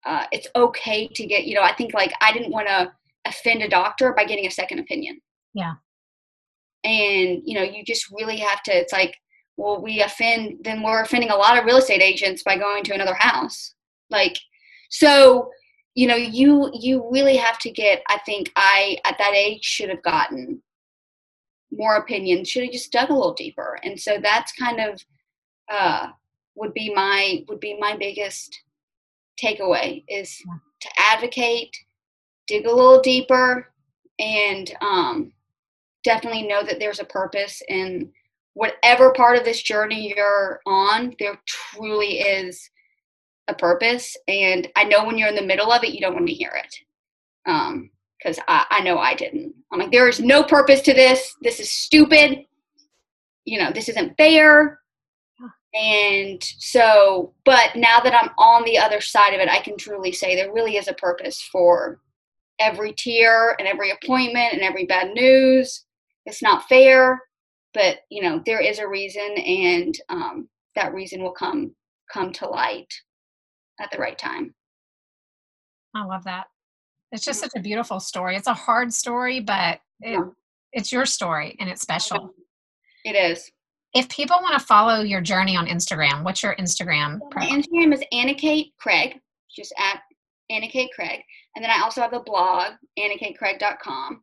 [0.05, 2.91] uh, it's okay to get you know i think like i didn't want to
[3.25, 5.21] offend a doctor by getting a second opinion.
[5.53, 5.73] Yeah.
[6.83, 9.15] and you know you just really have to it's like
[9.57, 12.93] well we offend then we're offending a lot of real estate agents by going to
[12.93, 13.75] another house.
[14.09, 14.37] Like
[14.89, 15.51] so
[15.93, 19.89] you know you you really have to get i think i at that age should
[19.89, 20.61] have gotten
[21.71, 23.79] more opinions should have just dug a little deeper.
[23.83, 25.01] And so that's kind of
[25.71, 26.07] uh
[26.55, 28.61] would be my would be my biggest
[29.41, 30.55] takeaway is Yeah.
[30.81, 31.75] to advocate
[32.47, 33.71] dig a little deeper
[34.19, 35.31] and um
[36.03, 38.11] definitely know that there's a purpose in
[38.53, 42.69] whatever part of this journey you're on there truly is
[43.47, 44.15] a purpose.
[44.27, 46.51] And I know when you're in the middle of it, you don't want to hear
[46.63, 46.75] it.
[47.49, 49.53] Um, because I, I know I didn't.
[49.71, 51.33] I'm like, there is no purpose to this.
[51.41, 52.45] This is stupid.
[53.45, 54.79] You know, this isn't fair.
[55.73, 60.11] And so, but now that I'm on the other side of it, I can truly
[60.11, 61.99] say there really is a purpose for
[62.59, 65.85] every tear and every appointment and every bad news.
[66.25, 67.21] It's not fair,
[67.73, 71.73] but you know there is a reason, and um, that reason will come
[72.11, 72.93] come to light
[73.79, 74.53] at the right time.
[75.95, 76.47] I love that.
[77.11, 78.35] It's just such a beautiful story.
[78.35, 80.25] It's a hard story, but it, yeah.
[80.71, 82.33] it's your story and it's special.
[83.03, 83.51] It is.
[83.93, 87.19] If people want to follow your journey on Instagram, what's your Instagram?
[87.35, 89.19] My Instagram is Anna Kate Craig,
[89.53, 90.01] just at
[90.49, 91.21] Anna Kate Craig.
[91.55, 94.21] And then I also have a blog, annakatecraig.com.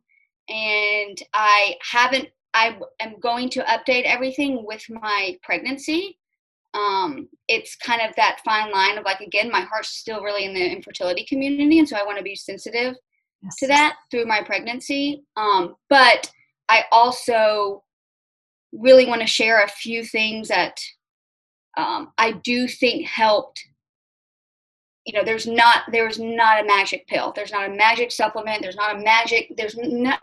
[0.49, 6.19] And I haven't, I am going to update everything with my pregnancy
[6.73, 10.53] um, it's kind of that fine line of like again my heart's still really in
[10.53, 12.95] the infertility community and so i want to be sensitive
[13.41, 13.55] yes.
[13.57, 16.31] to that through my pregnancy um, but
[16.69, 17.83] i also
[18.71, 20.79] really want to share a few things that
[21.77, 23.59] um, i do think helped
[25.05, 28.75] you know there's not there's not a magic pill there's not a magic supplement there's
[28.75, 29.77] not a magic there's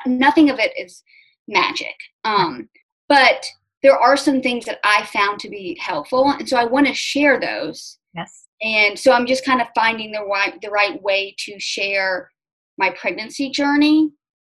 [0.07, 1.03] nothing of it is
[1.49, 1.95] magic
[2.25, 2.69] um,
[3.09, 3.47] but
[3.87, 6.93] there are some things that I found to be helpful, and so I want to
[6.93, 7.99] share those.
[8.15, 8.49] Yes.
[8.61, 12.31] And so I'm just kind of finding the right the right way to share
[12.79, 14.11] my pregnancy journey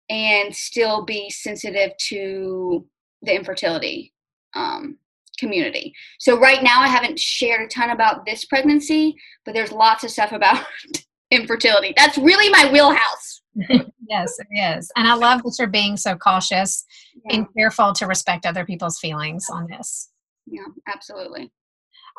[0.09, 2.87] and still be sensitive to
[3.23, 4.13] the infertility
[4.55, 4.99] um,
[5.39, 5.95] community.
[6.19, 10.11] So right now I haven't shared a ton about this pregnancy, but there's lots of
[10.11, 10.65] stuff about
[11.31, 11.95] infertility.
[11.97, 13.43] That's really my wheelhouse.
[14.09, 14.91] yes, it is.
[14.97, 16.85] And I love that you're being so cautious
[17.25, 17.37] yeah.
[17.37, 20.11] and careful to respect other people's feelings on this.
[20.47, 21.51] Yeah, absolutely.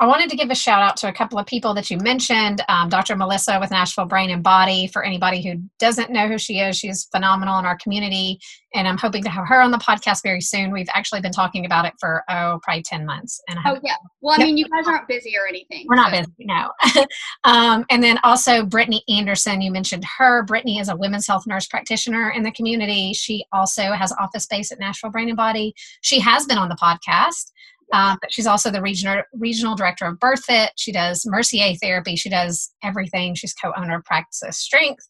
[0.00, 2.64] I wanted to give a shout out to a couple of people that you mentioned.
[2.70, 3.16] Um, Dr.
[3.16, 4.86] Melissa with Nashville Brain and Body.
[4.86, 8.40] For anybody who doesn't know who she is, she's phenomenal in our community,
[8.74, 10.72] and I'm hoping to have her on the podcast very soon.
[10.72, 13.42] We've actually been talking about it for oh, probably ten months.
[13.46, 15.84] And oh yeah, well, I mean, you guys aren't busy or anything.
[15.86, 16.70] We're not busy, no.
[17.44, 19.60] um, and then also Brittany Anderson.
[19.60, 20.44] You mentioned her.
[20.44, 23.12] Brittany is a women's health nurse practitioner in the community.
[23.12, 25.74] She also has office space at Nashville Brain and Body.
[26.00, 27.50] She has been on the podcast.
[27.92, 30.68] Um, but she's also the regional regional director of BirthFit.
[30.76, 32.16] She does Mercier therapy.
[32.16, 33.34] She does everything.
[33.34, 35.08] She's co-owner of Practice of Strength.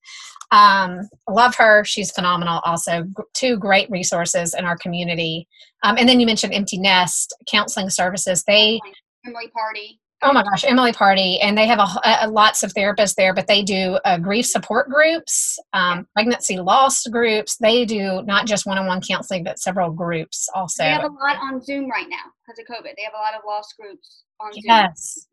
[0.51, 1.85] Um, love her.
[1.85, 2.61] She's phenomenal.
[2.65, 3.05] Also,
[3.35, 5.47] two great resources in our community.
[5.83, 8.43] Um, and then you mentioned Empty Nest Counseling Services.
[8.47, 8.81] They
[9.27, 10.01] Emily Party.
[10.23, 13.47] Oh my gosh, Emily Party, and they have a, a, lots of therapists there, but
[13.47, 17.57] they do uh, grief support groups, um, pregnancy loss groups.
[17.57, 20.83] They do not just one-on-one counseling, but several groups also.
[20.83, 22.95] They have a lot on Zoom right now because of COVID.
[22.97, 24.63] They have a lot of loss groups on Zoom.
[24.65, 25.27] Yes,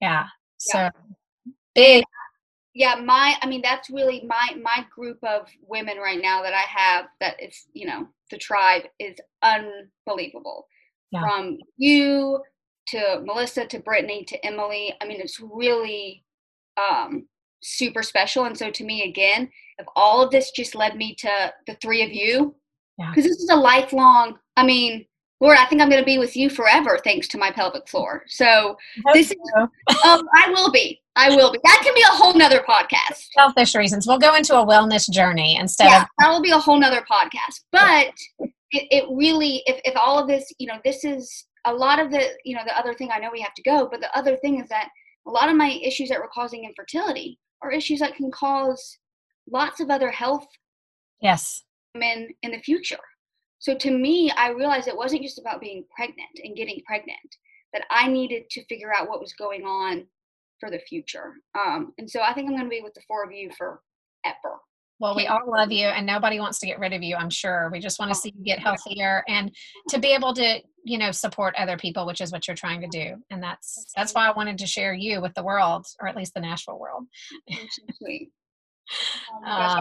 [0.00, 0.26] yeah.
[0.58, 0.90] So yeah.
[1.74, 2.04] big.
[2.72, 6.62] Yeah, my I mean that's really my my group of women right now that I
[6.68, 10.68] have that is you know the tribe is unbelievable.
[11.10, 11.22] Yeah.
[11.22, 12.40] From you
[12.90, 14.94] to Melissa to Brittany to Emily.
[15.00, 16.24] I mean, it's really
[16.76, 17.26] um,
[17.62, 18.44] super special.
[18.44, 22.02] And so to me, again, if all of this just led me to the three
[22.02, 22.54] of you,
[22.98, 23.30] because yeah.
[23.30, 25.06] this is a lifelong, I mean,
[25.40, 28.24] Lord, I think I'm going to be with you forever thanks to my pelvic floor.
[28.28, 28.76] So
[29.14, 29.34] this so.
[29.34, 31.00] is, um, I will be.
[31.16, 31.58] I will be.
[31.64, 33.28] That can be a whole nother podcast.
[33.32, 34.06] Selfish reasons.
[34.06, 36.08] We'll go into a wellness journey instead yeah, of.
[36.18, 37.60] that will be a whole nother podcast.
[37.72, 41.98] But it, it really, if, if all of this, you know, this is a lot
[41.98, 44.16] of the you know the other thing i know we have to go but the
[44.16, 44.88] other thing is that
[45.26, 48.98] a lot of my issues that were causing infertility are issues that can cause
[49.50, 50.46] lots of other health
[51.20, 51.64] yes.
[51.94, 52.98] men in the future.
[53.58, 57.18] So to me i realized it wasn't just about being pregnant and getting pregnant
[57.72, 60.06] that i needed to figure out what was going on
[60.58, 61.34] for the future.
[61.54, 63.82] Um, and so i think i'm going to be with the four of you for
[64.24, 64.58] ever
[65.00, 67.70] well, we all love you and nobody wants to get rid of you, I'm sure.
[67.72, 69.50] We just want to see you get healthier and
[69.88, 72.86] to be able to, you know, support other people, which is what you're trying to
[72.86, 73.16] do.
[73.30, 76.34] And that's that's why I wanted to share you with the world, or at least
[76.34, 77.06] the Nashville world.
[79.46, 79.80] Um,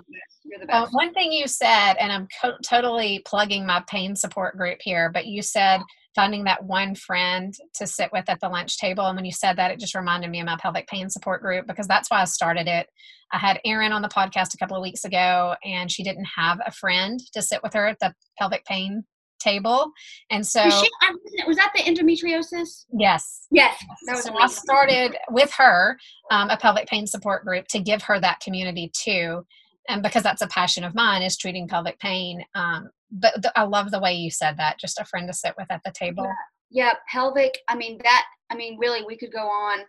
[0.70, 5.10] uh, one thing you said, and I'm co- totally plugging my pain support group here,
[5.12, 5.82] but you said
[6.16, 9.06] finding that one friend to sit with at the lunch table.
[9.06, 11.68] And when you said that, it just reminded me of my pelvic pain support group
[11.68, 12.88] because that's why I started it.
[13.32, 16.60] I had Erin on the podcast a couple of weeks ago, and she didn't have
[16.66, 19.04] a friend to sit with her at the pelvic pain
[19.40, 19.92] table.
[20.30, 22.86] And so, was, she, was that the endometriosis?
[22.92, 23.48] Yes.
[23.52, 23.78] Yes.
[24.22, 25.98] so I started with her
[26.32, 29.46] um, a pelvic pain support group to give her that community too.
[29.88, 32.46] And because that's a passion of mine is treating pelvic pain.
[32.54, 34.80] Um, but I love the way you said that.
[34.80, 36.26] Just a friend to sit with at the table.
[36.70, 36.86] Yeah.
[36.86, 37.58] yeah, pelvic.
[37.68, 38.26] I mean that.
[38.52, 39.80] I mean, really, we could go on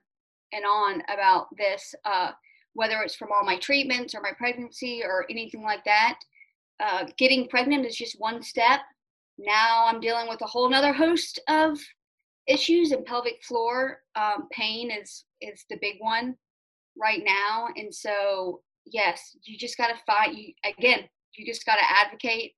[0.52, 2.32] and on about this, uh,
[2.74, 6.18] whether it's from all my treatments or my pregnancy or anything like that.
[6.80, 8.80] Uh, getting pregnant is just one step.
[9.40, 11.78] Now I'm dealing with a whole nother host of
[12.46, 16.36] issues and pelvic floor um, pain is is the big one
[17.00, 17.68] right now.
[17.76, 20.34] And so yes, you just got to fight.
[20.34, 22.52] You again, you just got to advocate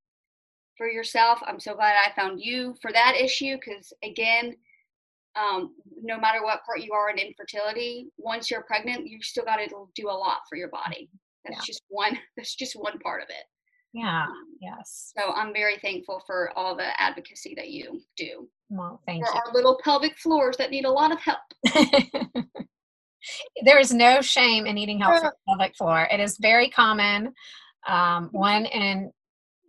[0.77, 1.41] for yourself.
[1.47, 4.57] I'm so glad I found you for that issue because again,
[5.37, 9.57] um, no matter what part you are in infertility, once you're pregnant, you still got
[9.57, 11.09] to do a lot for your body.
[11.45, 11.65] That's yeah.
[11.67, 12.19] just one.
[12.37, 13.45] That's just one part of it.
[13.93, 14.27] Yeah.
[14.61, 15.13] Yes.
[15.17, 18.49] So I'm very thankful for all the advocacy that you do.
[18.71, 19.41] Well, thank for you.
[19.41, 21.41] our little pelvic floors that need a lot of help.
[23.65, 26.09] there is no shame in needing help for the pelvic floor.
[26.11, 27.35] It is very common.
[27.87, 29.11] Um, one in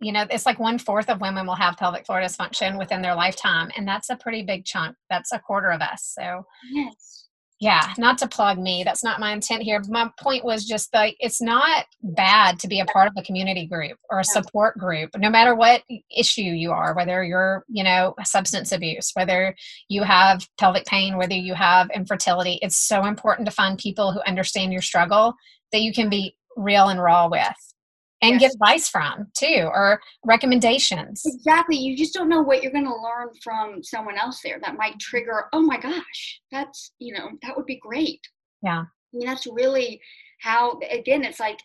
[0.00, 3.14] you know, it's like one fourth of women will have pelvic floor dysfunction within their
[3.14, 4.96] lifetime, and that's a pretty big chunk.
[5.08, 6.14] That's a quarter of us.
[6.18, 7.23] So, yes.
[7.60, 8.82] Yeah, not to plug me.
[8.84, 9.80] That's not my intent here.
[9.88, 13.66] My point was just like it's not bad to be a part of a community
[13.66, 15.82] group or a support group, no matter what
[16.14, 19.54] issue you are, whether you're, you know, substance abuse, whether
[19.88, 22.58] you have pelvic pain, whether you have infertility.
[22.60, 25.34] It's so important to find people who understand your struggle
[25.72, 27.73] that you can be real and raw with
[28.22, 28.40] and yes.
[28.40, 31.22] get advice from too or recommendations.
[31.24, 34.76] Exactly you just don't know what you're going to learn from someone else there that
[34.76, 38.20] might trigger oh my gosh that's you know that would be great.
[38.62, 38.84] Yeah.
[38.84, 40.00] I mean that's really
[40.40, 41.58] how again it's like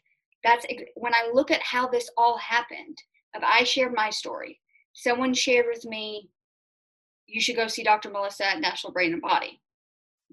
[0.43, 2.97] that's when i look at how this all happened
[3.36, 4.60] if i shared my story
[4.93, 6.30] someone shared with me
[7.28, 9.62] you should go see dr melissa at Nashville Brain and Body.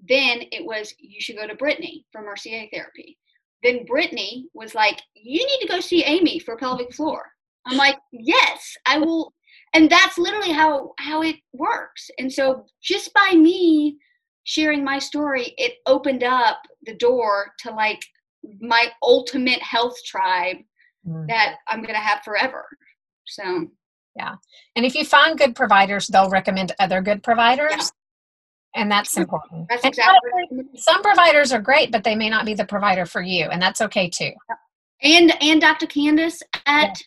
[0.07, 3.17] Then it was you should go to brittany for mercier therapy
[3.63, 7.23] then Brittany was like, You need to go see Amy for pelvic floor.
[7.65, 9.33] I'm like, Yes, I will.
[9.73, 12.09] And that's literally how how it works.
[12.17, 13.97] And so just by me
[14.43, 17.99] sharing my story, it opened up the door to like
[18.61, 20.57] my ultimate health tribe
[21.05, 21.27] mm.
[21.27, 22.65] that I'm gonna have forever.
[23.25, 23.67] So
[24.15, 24.35] yeah.
[24.75, 27.91] And if you find good providers, they'll recommend other good providers.
[28.77, 29.67] And that's important.
[29.69, 30.31] That's exactly.
[30.75, 33.81] some providers are great, but they may not be the provider for you, and that's
[33.81, 34.31] okay too.
[35.01, 35.87] And and Dr.
[35.87, 36.99] Candace at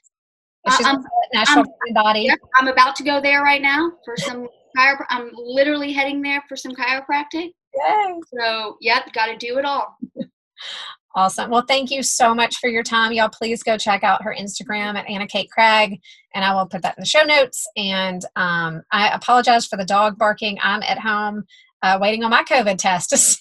[0.66, 0.84] yes.
[0.84, 0.96] uh,
[1.32, 2.22] Nashville I'm, Body.
[2.22, 6.42] Yep, I'm about to go there right now for some chiropr- I'm literally heading there
[6.48, 7.52] for some chiropractic.
[7.74, 8.20] Yay.
[8.36, 9.96] So yep, got to do it all.
[11.14, 11.50] Awesome.
[11.50, 13.12] Well, thank you so much for your time.
[13.12, 16.00] Y'all, please go check out her Instagram at Anna Kate Craig,
[16.34, 17.66] and I will put that in the show notes.
[17.76, 20.58] And um, I apologize for the dog barking.
[20.62, 21.44] I'm at home
[21.82, 23.40] uh, waiting on my COVID test to see.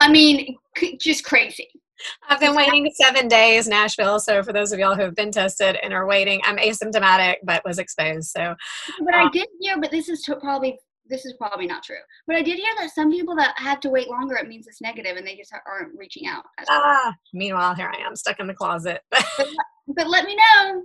[0.00, 0.56] I mean,
[1.00, 1.68] just crazy.
[2.28, 4.18] I've been waiting seven days, Nashville.
[4.18, 7.62] So for those of y'all who have been tested and are waiting, I'm asymptomatic but
[7.64, 8.30] was exposed.
[8.30, 8.56] So,
[9.04, 10.78] but I did hear, but this is probably
[11.12, 11.96] this is probably not true.
[12.26, 14.80] But I did hear that some people that have to wait longer, it means it's
[14.80, 16.44] negative and they just aren't reaching out.
[16.68, 19.02] Ah, meanwhile, here I am stuck in the closet.
[19.10, 19.46] but,
[19.88, 20.82] but, let me know.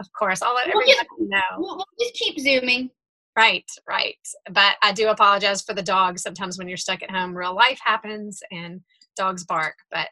[0.00, 1.40] Of course, I'll let we'll everybody just, know.
[1.58, 2.90] We'll, we'll just keep zooming.
[3.36, 4.16] Right, right.
[4.52, 6.22] But I do apologize for the dogs.
[6.22, 8.80] Sometimes when you're stuck at home, real life happens and
[9.16, 9.74] dogs bark.
[9.90, 10.08] But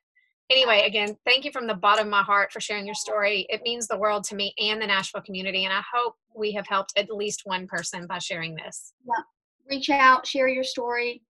[0.51, 3.47] anyway, again, thank you from the bottom of my heart for sharing your story.
[3.49, 5.65] It means the world to me and the Nashville community.
[5.65, 8.93] And I hope we have helped at least one person by sharing this.
[9.07, 9.23] Yeah.
[9.69, 11.23] Reach out, share your story.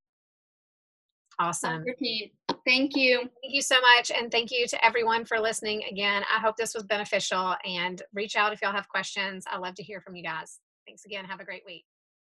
[1.39, 1.85] Awesome.
[1.85, 2.31] Thank you.
[2.65, 4.11] Thank you so much.
[4.11, 6.23] And thank you to everyone for listening again.
[6.35, 9.45] I hope this was beneficial and reach out if y'all have questions.
[9.51, 10.59] I love to hear from you guys.
[10.87, 11.25] Thanks again.
[11.25, 11.85] Have a great week.